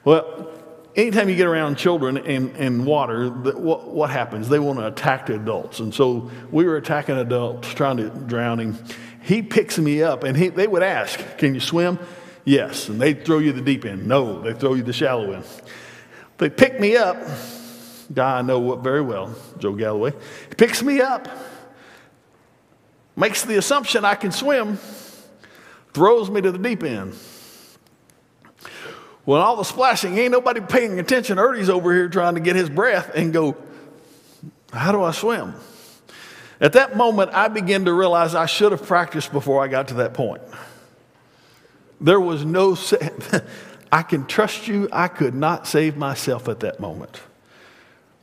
Well, 0.05 0.51
anytime 0.95 1.29
you 1.29 1.35
get 1.35 1.47
around 1.47 1.77
children 1.77 2.17
and, 2.17 2.55
and 2.57 2.85
water, 2.85 3.31
the, 3.31 3.57
what, 3.57 3.87
what 3.87 4.11
happens? 4.11 4.49
They 4.49 4.59
want 4.59 4.77
to 4.77 4.85
attack 4.85 5.25
the 5.25 5.33
adults. 5.33 5.79
And 5.79 5.91
so 5.91 6.29
we 6.51 6.65
were 6.65 6.77
attacking 6.77 7.17
adults, 7.17 7.73
trying 7.73 7.97
to 7.97 8.11
drown 8.11 8.59
him. 8.59 8.77
He 9.23 9.41
picks 9.41 9.79
me 9.79 10.03
up, 10.03 10.23
and 10.23 10.37
he, 10.37 10.49
they 10.49 10.67
would 10.67 10.83
ask, 10.83 11.19
Can 11.39 11.55
you 11.55 11.59
swim? 11.59 11.97
Yes. 12.45 12.87
And 12.87 13.01
they'd 13.01 13.25
throw 13.25 13.39
you 13.39 13.51
the 13.51 13.61
deep 13.61 13.83
end. 13.83 14.07
No. 14.07 14.43
They 14.43 14.53
throw 14.53 14.75
you 14.75 14.83
the 14.83 14.93
shallow 14.93 15.31
end. 15.31 15.45
They 16.37 16.51
pick 16.51 16.79
me 16.79 16.97
up. 16.97 17.17
Guy 18.13 18.37
I 18.37 18.41
know 18.43 18.75
very 18.75 19.01
well, 19.01 19.33
Joe 19.57 19.73
Galloway. 19.73 20.13
Picks 20.55 20.83
me 20.83 21.01
up, 21.01 21.27
makes 23.15 23.43
the 23.43 23.57
assumption 23.57 24.05
I 24.05 24.15
can 24.15 24.31
swim 24.31 24.77
throws 25.93 26.29
me 26.29 26.41
to 26.41 26.51
the 26.51 26.57
deep 26.57 26.83
end. 26.83 27.15
When 29.25 29.39
all 29.39 29.55
the 29.55 29.63
splashing, 29.63 30.17
ain't 30.17 30.31
nobody 30.31 30.59
paying 30.59 30.99
attention. 30.99 31.39
Ernie's 31.39 31.69
over 31.69 31.93
here 31.93 32.09
trying 32.09 32.35
to 32.35 32.41
get 32.41 32.55
his 32.55 32.69
breath 32.69 33.11
and 33.15 33.31
go, 33.31 33.55
How 34.73 34.91
do 34.91 35.01
I 35.03 35.11
swim? 35.11 35.53
At 36.59 36.73
that 36.73 36.97
moment, 36.97 37.31
I 37.33 37.47
began 37.47 37.85
to 37.85 37.93
realize 37.93 38.35
I 38.35 38.45
should 38.45 38.71
have 38.71 38.85
practiced 38.85 39.31
before 39.31 39.63
I 39.63 39.67
got 39.67 39.89
to 39.89 39.95
that 39.95 40.13
point. 40.13 40.41
There 42.01 42.19
was 42.19 42.43
no, 42.43 42.77
I 43.91 44.01
can 44.01 44.25
trust 44.27 44.67
you, 44.67 44.89
I 44.91 45.07
could 45.07 45.35
not 45.35 45.67
save 45.67 45.95
myself 45.95 46.49
at 46.49 46.61
that 46.61 46.79
moment. 46.79 47.21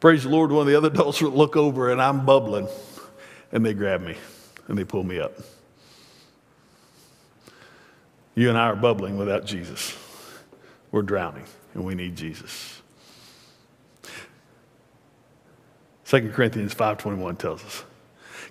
Praise 0.01 0.25
the 0.25 0.31
Lord, 0.31 0.53
one 0.53 0.63
of 0.63 0.67
the 0.67 0.77
other 0.77 0.89
adults 0.89 1.21
would 1.23 1.35
look 1.35 1.57
over 1.57 1.91
and 1.91 2.01
I'm 2.01 2.27
bubbling, 2.27 2.69
and 3.53 3.65
they 3.65 3.75
grab 3.75 4.01
me 4.03 4.17
and 4.71 4.79
they 4.79 4.85
pull 4.85 5.03
me 5.03 5.19
up. 5.19 5.33
You 8.37 8.49
and 8.49 8.57
I 8.57 8.67
are 8.67 8.77
bubbling 8.77 9.19
without 9.19 9.45
Jesus. 9.45 9.99
We're 10.93 11.03
drowning, 11.03 11.45
and 11.75 11.85
we 11.85 11.97
need 11.97 12.17
Jesus. 12.17 12.81
2 16.05 16.31
Corinthians 16.33 16.73
5:21 16.73 17.37
tells 17.37 17.65
us, 17.65 17.85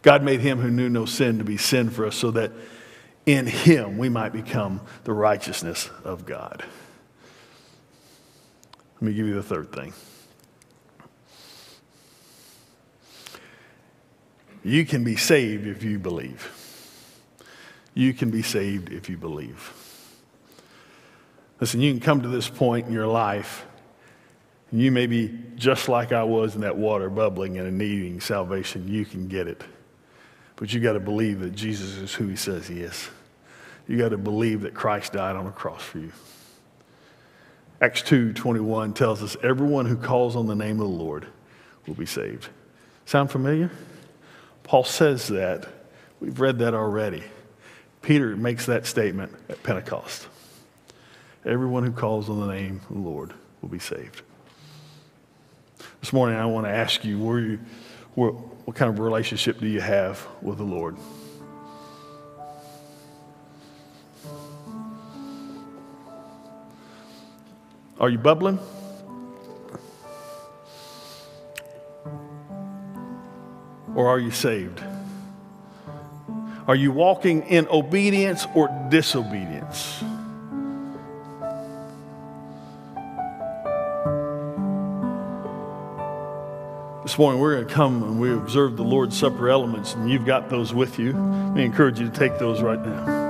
God 0.02 0.22
made 0.22 0.42
him 0.42 0.60
who 0.60 0.70
knew 0.70 0.90
no 0.90 1.06
sin 1.06 1.38
to 1.40 1.46
be 1.46 1.58
sin 1.58 1.90
for 1.90 2.06
us 2.06 2.16
so 2.16 2.32
that 2.32 2.52
in 3.26 3.48
him 3.48 3.98
we 3.98 4.10
might 4.10 4.34
become 4.34 4.82
the 5.06 5.14
righteousness 5.14 5.90
of 6.04 6.26
God. 6.26 6.64
Let 8.96 9.02
me 9.02 9.14
give 9.14 9.26
you 9.26 9.36
the 9.36 9.44
third 9.44 9.72
thing. 9.72 9.94
You 14.64 14.86
can 14.86 15.04
be 15.04 15.16
saved 15.16 15.68
if 15.68 15.84
you 15.84 16.00
believe. 16.00 16.56
You 17.94 18.14
can 18.14 18.30
be 18.30 18.42
saved 18.42 18.92
if 18.92 19.10
you 19.10 19.18
believe. 19.18 19.74
Listen, 21.60 21.82
you 21.82 21.92
can 21.92 22.00
come 22.00 22.22
to 22.22 22.28
this 22.28 22.50
point 22.50 22.88
in 22.88 22.94
your 22.94 23.08
life, 23.08 23.66
and 24.72 24.82
you 24.82 24.92
may 24.92 25.08
be 25.08 25.38
just 25.56 25.90
like 25.90 26.12
I 26.12 26.24
was 26.24 26.56
in 26.56 26.62
that 26.62 26.78
water, 26.78 27.10
bubbling 27.10 27.58
and 27.58 27.78
needing 27.78 28.22
salvation. 28.22 28.88
You 28.88 29.06
can 29.06 29.28
get 29.28 29.48
it. 29.48 29.62
But 30.56 30.74
you 30.74 30.80
got 30.80 30.94
to 30.94 31.00
believe 31.00 31.40
that 31.40 31.56
Jesus 31.56 31.98
is 31.98 32.14
who 32.14 32.28
he 32.28 32.36
says 32.36 32.68
he 32.68 32.82
is. 32.82 33.10
You 33.88 33.98
got 33.98 34.10
to 34.10 34.18
believe 34.18 34.62
that 34.62 34.74
Christ 34.74 35.14
died 35.14 35.36
on 35.36 35.46
the 35.46 35.52
cross 35.52 35.82
for 35.82 36.00
you. 36.00 36.12
Acts 37.82 38.02
2 38.02 38.34
21 38.34 38.94
tells 38.94 39.24
us 39.24 39.38
everyone 39.42 39.86
who 39.86 39.96
calls 39.96 40.36
on 40.36 40.48
the 40.48 40.56
name 40.56 40.82
of 40.82 40.88
the 40.88 40.94
Lord 40.94 41.28
will 41.88 41.96
be 41.96 42.06
saved. 42.06 42.50
Sound 43.06 43.32
familiar? 43.32 43.72
Paul 44.70 44.84
says 44.84 45.30
that. 45.30 45.68
We've 46.20 46.40
read 46.40 46.60
that 46.60 46.76
already. 46.76 47.24
Peter 48.04 48.36
makes 48.36 48.68
that 48.68 48.86
statement 48.86 49.34
at 49.50 49.64
Pentecost. 49.64 50.28
Everyone 51.44 51.84
who 51.84 51.92
calls 51.92 52.30
on 52.30 52.40
the 52.40 52.54
name 52.54 52.80
of 52.88 52.96
the 52.96 53.02
Lord 53.02 53.34
will 53.64 53.70
be 53.70 53.80
saved. 53.80 54.22
This 56.02 56.14
morning, 56.14 56.38
I 56.38 56.46
want 56.46 56.68
to 56.68 56.72
ask 56.72 57.04
you, 57.04 57.38
you 57.40 57.60
what 58.14 58.76
kind 58.76 58.94
of 58.94 59.00
relationship 59.00 59.60
do 59.60 59.66
you 59.66 59.82
have 59.82 60.24
with 60.40 60.60
the 60.60 60.64
Lord? 60.64 60.98
Are 68.00 68.10
you 68.12 68.20
bubbling? 68.20 68.60
Or 74.00 74.08
are 74.08 74.18
you 74.18 74.32
saved? 74.32 74.82
Are 76.70 76.76
you 76.76 76.90
walking 76.90 77.42
in 77.48 77.68
obedience 77.68 78.48
or 78.56 78.70
disobedience? 78.90 80.00
This 87.04 87.18
morning, 87.18 87.42
we're 87.42 87.56
going 87.56 87.68
to 87.68 87.74
come 87.74 88.02
and 88.04 88.22
we 88.22 88.32
observe 88.32 88.78
the 88.78 88.86
Lord's 88.86 89.18
Supper 89.18 89.50
elements, 89.50 89.96
and 89.96 90.10
you've 90.10 90.26
got 90.26 90.50
those 90.50 90.74
with 90.74 90.98
you. 90.98 91.12
We 91.54 91.64
encourage 91.64 92.00
you 92.00 92.10
to 92.10 92.18
take 92.18 92.40
those 92.40 92.62
right 92.62 92.80
now. 92.80 93.29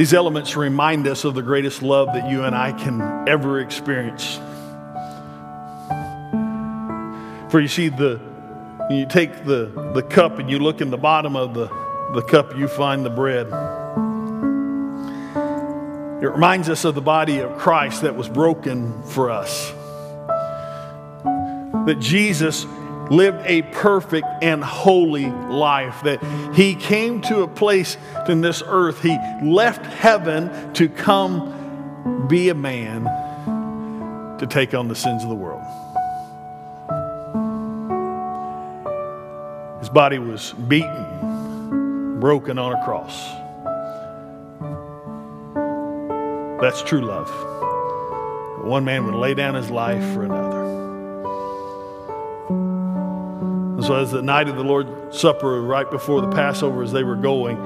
These 0.00 0.14
elements 0.14 0.56
remind 0.56 1.06
us 1.06 1.24
of 1.26 1.34
the 1.34 1.42
greatest 1.42 1.82
love 1.82 2.14
that 2.14 2.30
you 2.30 2.44
and 2.44 2.56
I 2.56 2.72
can 2.72 3.28
ever 3.28 3.60
experience. 3.60 4.36
For 7.50 7.60
you 7.60 7.68
see, 7.68 7.90
the, 7.90 8.18
you 8.88 9.04
take 9.04 9.44
the, 9.44 9.90
the 9.92 10.02
cup 10.02 10.38
and 10.38 10.48
you 10.48 10.58
look 10.58 10.80
in 10.80 10.88
the 10.88 10.96
bottom 10.96 11.36
of 11.36 11.52
the, 11.52 11.66
the 12.14 12.22
cup, 12.22 12.56
you 12.56 12.66
find 12.66 13.04
the 13.04 13.10
bread. 13.10 13.48
It 16.22 16.28
reminds 16.28 16.70
us 16.70 16.86
of 16.86 16.94
the 16.94 17.02
body 17.02 17.40
of 17.40 17.58
Christ 17.58 18.00
that 18.00 18.16
was 18.16 18.26
broken 18.26 19.02
for 19.02 19.28
us. 19.28 19.70
That 21.84 21.98
Jesus 22.00 22.64
lived 23.10 23.42
a 23.44 23.62
perfect 23.62 24.26
and 24.42 24.62
holy 24.62 25.26
life, 25.26 26.02
that 26.04 26.22
he 26.54 26.74
came 26.74 27.20
to 27.22 27.42
a 27.42 27.48
place 27.48 27.96
in 28.28 28.40
this 28.40 28.62
earth, 28.64 29.02
he 29.02 29.16
left 29.42 29.84
heaven 29.84 30.72
to 30.74 30.88
come 30.88 32.26
be 32.28 32.48
a 32.48 32.54
man 32.54 33.04
to 34.38 34.46
take 34.46 34.72
on 34.74 34.88
the 34.88 34.94
sins 34.94 35.22
of 35.22 35.28
the 35.28 35.34
world. 35.34 35.62
His 39.80 39.88
body 39.88 40.18
was 40.18 40.52
beaten, 40.52 42.20
broken 42.20 42.58
on 42.58 42.72
a 42.72 42.84
cross. 42.84 43.28
That's 46.60 46.82
true 46.82 47.00
love. 47.00 47.30
One 48.64 48.84
man 48.84 49.06
would 49.06 49.14
lay 49.14 49.32
down 49.32 49.54
his 49.54 49.70
life 49.70 50.02
for 50.12 50.24
another. 50.24 50.59
So, 53.90 53.96
as 53.96 54.12
the 54.12 54.22
night 54.22 54.48
of 54.48 54.54
the 54.54 54.62
Lord's 54.62 55.18
Supper, 55.18 55.60
right 55.60 55.90
before 55.90 56.20
the 56.20 56.30
Passover, 56.30 56.84
as 56.84 56.92
they 56.92 57.02
were 57.02 57.16
going, 57.16 57.56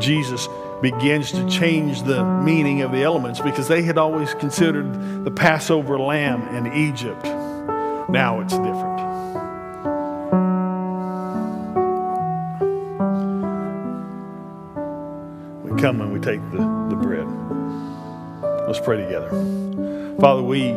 Jesus 0.00 0.48
begins 0.82 1.30
to 1.30 1.48
change 1.48 2.02
the 2.02 2.24
meaning 2.42 2.82
of 2.82 2.90
the 2.90 3.04
elements 3.04 3.38
because 3.38 3.68
they 3.68 3.82
had 3.82 3.96
always 3.96 4.34
considered 4.34 5.24
the 5.24 5.30
Passover 5.30 5.96
lamb 5.96 6.42
in 6.56 6.72
Egypt. 6.72 7.22
Now 8.10 8.40
it's 8.40 8.54
different. 8.54 8.98
We 15.62 15.80
come 15.80 16.00
and 16.00 16.12
we 16.12 16.18
take 16.18 16.40
the, 16.50 16.58
the 16.90 16.96
bread. 17.00 17.28
Let's 18.66 18.80
pray 18.80 18.96
together. 18.96 19.28
Father, 20.18 20.42
we 20.42 20.72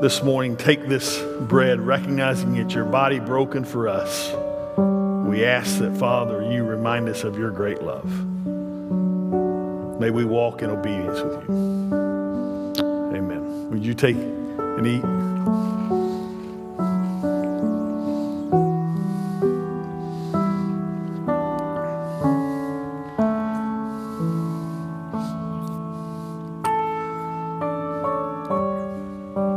this 0.00 0.22
morning 0.22 0.56
take 0.56 0.86
this 0.86 1.20
bread, 1.40 1.80
recognizing 1.80 2.54
it's 2.54 2.72
your 2.72 2.84
body 2.84 3.18
broken 3.18 3.64
for 3.64 3.88
us. 3.88 4.32
We 5.24 5.44
ask 5.44 5.78
that, 5.78 5.96
Father, 5.96 6.42
you 6.52 6.64
remind 6.64 7.08
us 7.08 7.24
of 7.24 7.38
your 7.38 7.50
great 7.50 7.82
love. 7.82 8.04
May 10.00 10.10
we 10.10 10.24
walk 10.24 10.62
in 10.62 10.70
obedience 10.70 11.20
with 11.20 11.48
you. 11.48 11.54
Amen. 13.16 13.70
Would 13.70 13.84
you 13.84 13.94
take 13.94 14.16
and 14.16 14.86
eat? 14.86 15.02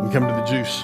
We 0.04 0.14
come 0.14 0.26
to 0.28 0.34
the 0.34 0.46
juice. 0.48 0.84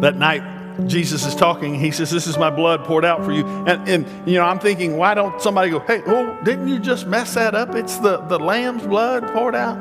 That 0.00 0.16
night, 0.16 0.42
Jesus 0.86 1.26
is 1.26 1.34
talking. 1.34 1.74
He 1.74 1.90
says, 1.90 2.10
This 2.10 2.26
is 2.26 2.38
my 2.38 2.50
blood 2.50 2.84
poured 2.84 3.04
out 3.04 3.24
for 3.24 3.32
you. 3.32 3.46
And, 3.66 3.88
and, 3.88 4.28
you 4.28 4.34
know, 4.34 4.44
I'm 4.44 4.58
thinking, 4.58 4.96
why 4.96 5.14
don't 5.14 5.40
somebody 5.42 5.70
go, 5.70 5.80
Hey, 5.80 6.02
oh, 6.06 6.38
didn't 6.44 6.68
you 6.68 6.78
just 6.78 7.06
mess 7.06 7.34
that 7.34 7.54
up? 7.54 7.74
It's 7.74 7.98
the, 7.98 8.18
the 8.18 8.38
lamb's 8.38 8.86
blood 8.86 9.26
poured 9.32 9.54
out. 9.54 9.76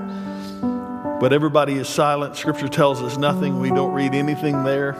But 1.19 1.33
everybody 1.33 1.73
is 1.73 1.87
silent. 1.87 2.35
Scripture 2.35 2.67
tells 2.67 3.01
us 3.01 3.17
nothing. 3.17 3.59
We 3.59 3.69
don't 3.69 3.93
read 3.93 4.13
anything 4.13 4.63
there. 4.63 4.93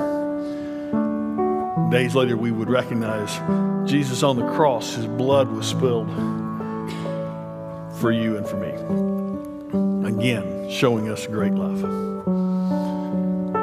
Days 1.92 2.16
later, 2.16 2.36
we 2.36 2.52
would 2.52 2.70
recognize 2.70 3.34
Jesus 3.90 4.22
on 4.22 4.36
the 4.36 4.48
cross, 4.54 4.96
his 4.96 5.08
blood 5.08 5.48
was 5.48 5.68
spilled 5.68 6.10
for 8.02 8.12
you 8.12 8.36
and 8.36 8.46
for 8.46 8.58
me. 8.58 8.74
Again, 10.08 10.70
showing 10.70 11.10
us 11.10 11.26
great 11.28 11.54
love. 11.54 11.82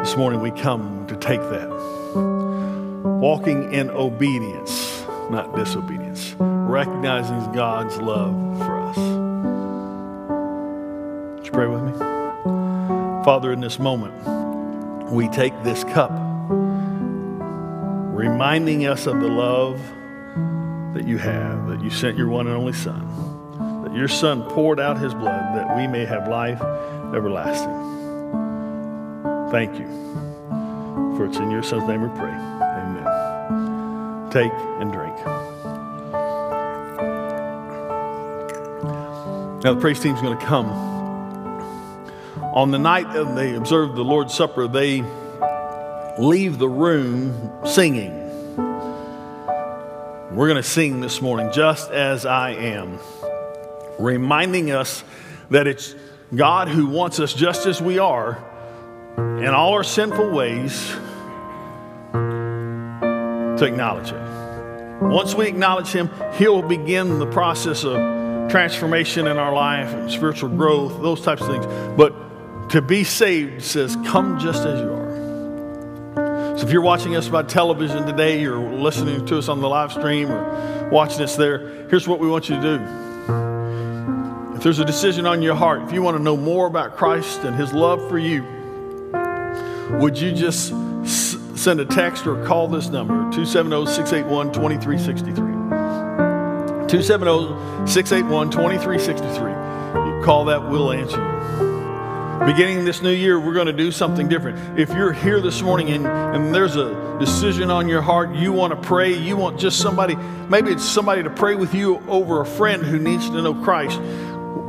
This 0.05 0.17
morning, 0.17 0.41
we 0.41 0.51
come 0.53 1.07
to 1.09 1.17
take 1.17 1.41
that 1.41 1.74
walking 3.25 3.73
in 3.73 3.89
obedience, 3.89 5.03
not 5.31 5.57
disobedience, 5.57 6.35
recognizing 6.39 7.53
God's 7.53 7.97
love 7.97 8.35
for 8.59 8.79
us. 8.79 8.99
Would 11.39 11.47
you 11.47 11.53
pray 11.53 11.67
with 11.67 11.83
me? 11.85 11.93
Father, 13.25 13.51
in 13.51 13.61
this 13.63 13.79
moment, 13.79 14.13
we 15.11 15.27
take 15.29 15.55
this 15.63 15.85
cup, 15.85 16.11
reminding 18.13 18.85
us 18.85 19.07
of 19.07 19.19
the 19.19 19.29
love 19.29 19.81
that 20.93 21.09
you 21.09 21.17
have, 21.17 21.69
that 21.69 21.83
you 21.83 21.89
sent 21.89 22.19
your 22.19 22.29
one 22.29 22.47
and 22.47 22.55
only 22.55 22.75
Son, 22.75 23.85
that 23.85 23.95
your 23.95 24.09
Son 24.09 24.43
poured 24.51 24.79
out 24.79 24.99
his 24.99 25.15
blood 25.15 25.57
that 25.57 25.75
we 25.75 25.87
may 25.87 26.05
have 26.05 26.29
life 26.29 26.61
everlasting. 27.15 27.73
Thank 29.51 29.79
you. 29.79 29.87
For 31.17 31.25
it's 31.25 31.39
in 31.39 31.51
your 31.51 31.63
Son's 31.63 31.89
name 31.89 32.03
we 32.03 32.11
pray. 32.19 32.64
Take 34.35 34.53
and 34.53 34.93
drink. 34.93 35.17
Now, 39.63 39.75
the 39.75 39.81
praise 39.81 40.01
team's 40.01 40.21
going 40.21 40.37
to 40.37 40.45
come. 40.45 40.67
On 42.53 42.73
the 42.73 42.79
night 42.81 43.13
they 43.37 43.55
observe 43.55 43.95
the 43.95 44.03
Lord's 44.03 44.35
Supper, 44.35 44.67
they 44.67 45.05
leave 46.19 46.59
the 46.59 46.69
room 46.69 47.65
singing. 47.65 48.11
We're 50.35 50.49
going 50.49 50.57
to 50.57 50.65
sing 50.65 51.01
this 51.01 51.23
morning, 51.23 51.53
just 51.53 51.93
as 51.93 52.27
I 52.27 52.55
am, 52.55 52.99
reminding 54.01 54.73
us 54.73 55.05
that 55.51 55.69
it's 55.69 55.95
God 56.35 56.67
who 56.67 56.89
wants 56.89 57.21
us 57.21 57.35
just 57.35 57.67
as 57.67 57.81
we 57.81 58.01
are 58.01 58.45
in 59.17 59.47
all 59.47 59.75
our 59.75 59.85
sinful 59.85 60.33
ways 60.33 60.93
to 63.59 63.65
acknowledge 63.65 64.11
it. 64.11 65.03
Once 65.03 65.35
we 65.35 65.47
acknowledge 65.47 65.89
Him, 65.89 66.11
He'll 66.35 66.63
begin 66.63 67.19
the 67.19 67.27
process 67.27 67.85
of 67.85 67.97
transformation 68.51 69.27
in 69.27 69.39
our 69.39 69.53
life 69.53 69.93
and 69.93 70.11
spiritual 70.11 70.51
growth, 70.51 71.01
those 71.03 71.21
types 71.23 71.43
of 71.43 71.49
things. 71.49 71.67
But 71.97 72.71
to 72.71 72.83
be 72.83 73.05
saved 73.05 73.63
says, 73.63 73.97
come 74.07 74.39
just 74.39 74.65
as 74.65 74.81
you 74.81 74.93
are. 74.93 75.05
So 76.59 76.67
if 76.67 76.73
you're 76.73 76.83
watching 76.83 77.17
us 77.17 77.29
by 77.29 77.43
television 77.43 78.07
today, 78.07 78.41
you're 78.41 78.59
listening 78.59 79.27
to 79.27 79.39
us 79.39 79.49
on 79.49 79.61
the 79.61 79.69
live 79.69 79.93
stream 79.93 80.31
or 80.31 80.89
watching 80.91 81.23
us 81.23 81.37
there, 81.37 81.89
here's 81.89 82.07
what 82.07 82.21
we 82.21 82.29
want 82.29 82.49
you 82.49 82.57
to 82.57 82.63
do. 82.63 82.85
If 84.57 84.63
there's 84.63 84.79
a 84.79 84.85
decision 84.85 85.27
on 85.27 85.43
your 85.43 85.57
heart, 85.57 85.83
if 85.83 85.93
you 85.93 86.01
want 86.01 86.17
to 86.17 86.23
know 86.23 86.37
more 86.37 86.67
about 86.67 86.97
Christ 86.97 87.41
and 87.41 87.57
His 87.57 87.73
love 87.73 88.09
for 88.09 88.19
you, 88.19 88.45
would 90.01 90.17
you 90.17 90.33
just 90.33 90.73
send 91.65 91.81
a 91.81 91.85
text 91.87 92.27
or 92.27 92.45
call 92.45 92.69
this 92.69 92.89
number 92.89 93.15
270 93.33 93.87
681 93.87 94.53
2363? 94.53 95.35
270 96.89 97.91
681 97.91 98.51
2363. 98.51 99.51
You 99.51 100.23
call 100.23 100.45
that, 100.45 100.69
we'll 100.69 100.93
answer 100.93 101.17
you. 101.17 102.45
Beginning 102.45 102.85
this 102.85 103.01
new 103.01 103.13
year, 103.13 103.41
we're 103.41 103.55
going 103.55 103.69
to 103.69 103.73
do 103.73 103.91
something 103.91 104.29
different. 104.29 104.79
If 104.79 104.91
you're 104.91 105.15
here 105.15 105.41
this 105.41 105.63
morning 105.63 105.89
and, 105.89 106.07
and 106.07 106.55
there's 106.55 106.77
a 106.77 107.17
decision 107.19 107.71
on 107.71 107.89
your 107.89 108.03
heart, 108.03 108.35
you 108.35 108.53
want 108.53 108.75
to 108.75 108.87
pray, 108.87 109.15
you 109.15 109.35
want 109.35 109.59
just 109.59 109.81
somebody, 109.81 110.17
maybe 110.51 110.71
it's 110.71 110.85
somebody 110.85 111.23
to 111.23 111.31
pray 111.31 111.55
with 111.55 111.75
you 111.75 112.03
over 112.09 112.43
a 112.43 112.47
friend 112.47 112.83
who 112.83 112.99
needs 112.99 113.31
to 113.31 113.41
know 113.41 113.55
Christ. 113.55 113.99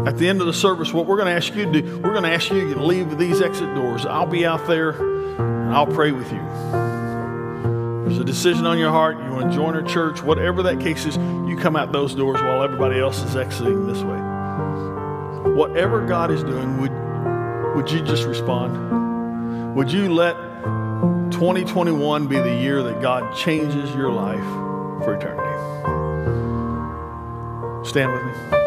At 0.06 0.20
the 0.20 0.30
end 0.30 0.40
of 0.40 0.46
the 0.46 0.54
service, 0.54 0.94
what 0.94 1.08
we're 1.08 1.18
going 1.18 1.30
to 1.30 1.34
ask 1.34 1.56
you 1.56 1.66
to 1.66 1.82
do, 1.82 1.98
we're 1.98 2.12
going 2.12 2.24
to 2.24 2.32
ask 2.32 2.52
you 2.52 2.76
to 2.76 2.84
leave 2.84 3.18
these 3.18 3.42
exit 3.42 3.74
doors. 3.74 4.06
I'll 4.06 4.28
be 4.28 4.46
out 4.46 4.68
there 4.68 4.92
and 4.92 5.74
I'll 5.74 5.88
pray 5.88 6.12
with 6.12 6.32
you. 6.32 6.42
There's 8.06 8.20
a 8.20 8.24
decision 8.24 8.68
on 8.68 8.78
your 8.78 8.92
heart, 8.92 9.18
you 9.18 9.32
want 9.32 9.50
to 9.50 9.56
join 9.56 9.74
our 9.74 9.82
church, 9.82 10.22
whatever 10.22 10.62
that 10.62 10.80
case 10.80 11.08
is, 11.08 11.18
you 11.18 11.58
come 11.60 11.76
out 11.76 11.92
those 11.92 12.14
doors 12.14 12.40
while 12.40 12.62
everybody 12.62 13.00
else 13.00 13.24
is 13.24 13.36
exiting 13.36 13.88
this 13.88 13.98
way. 14.04 14.20
whatever 15.56 16.06
God 16.06 16.30
is 16.30 16.44
doing, 16.44 16.80
would, 16.80 16.92
would 17.76 17.90
you 17.90 18.02
just 18.02 18.26
respond? 18.26 19.76
Would 19.76 19.92
you 19.92 20.14
let 20.14 20.36
2021 21.32 22.28
be 22.28 22.36
the 22.38 22.56
year 22.56 22.84
that 22.84 23.02
God 23.02 23.36
changes 23.36 23.96
your 23.96 24.12
life 24.12 24.44
for 25.04 25.16
eternity? 25.16 25.42
Stand 27.90 28.14
with 28.14 28.24
me. 28.24 28.65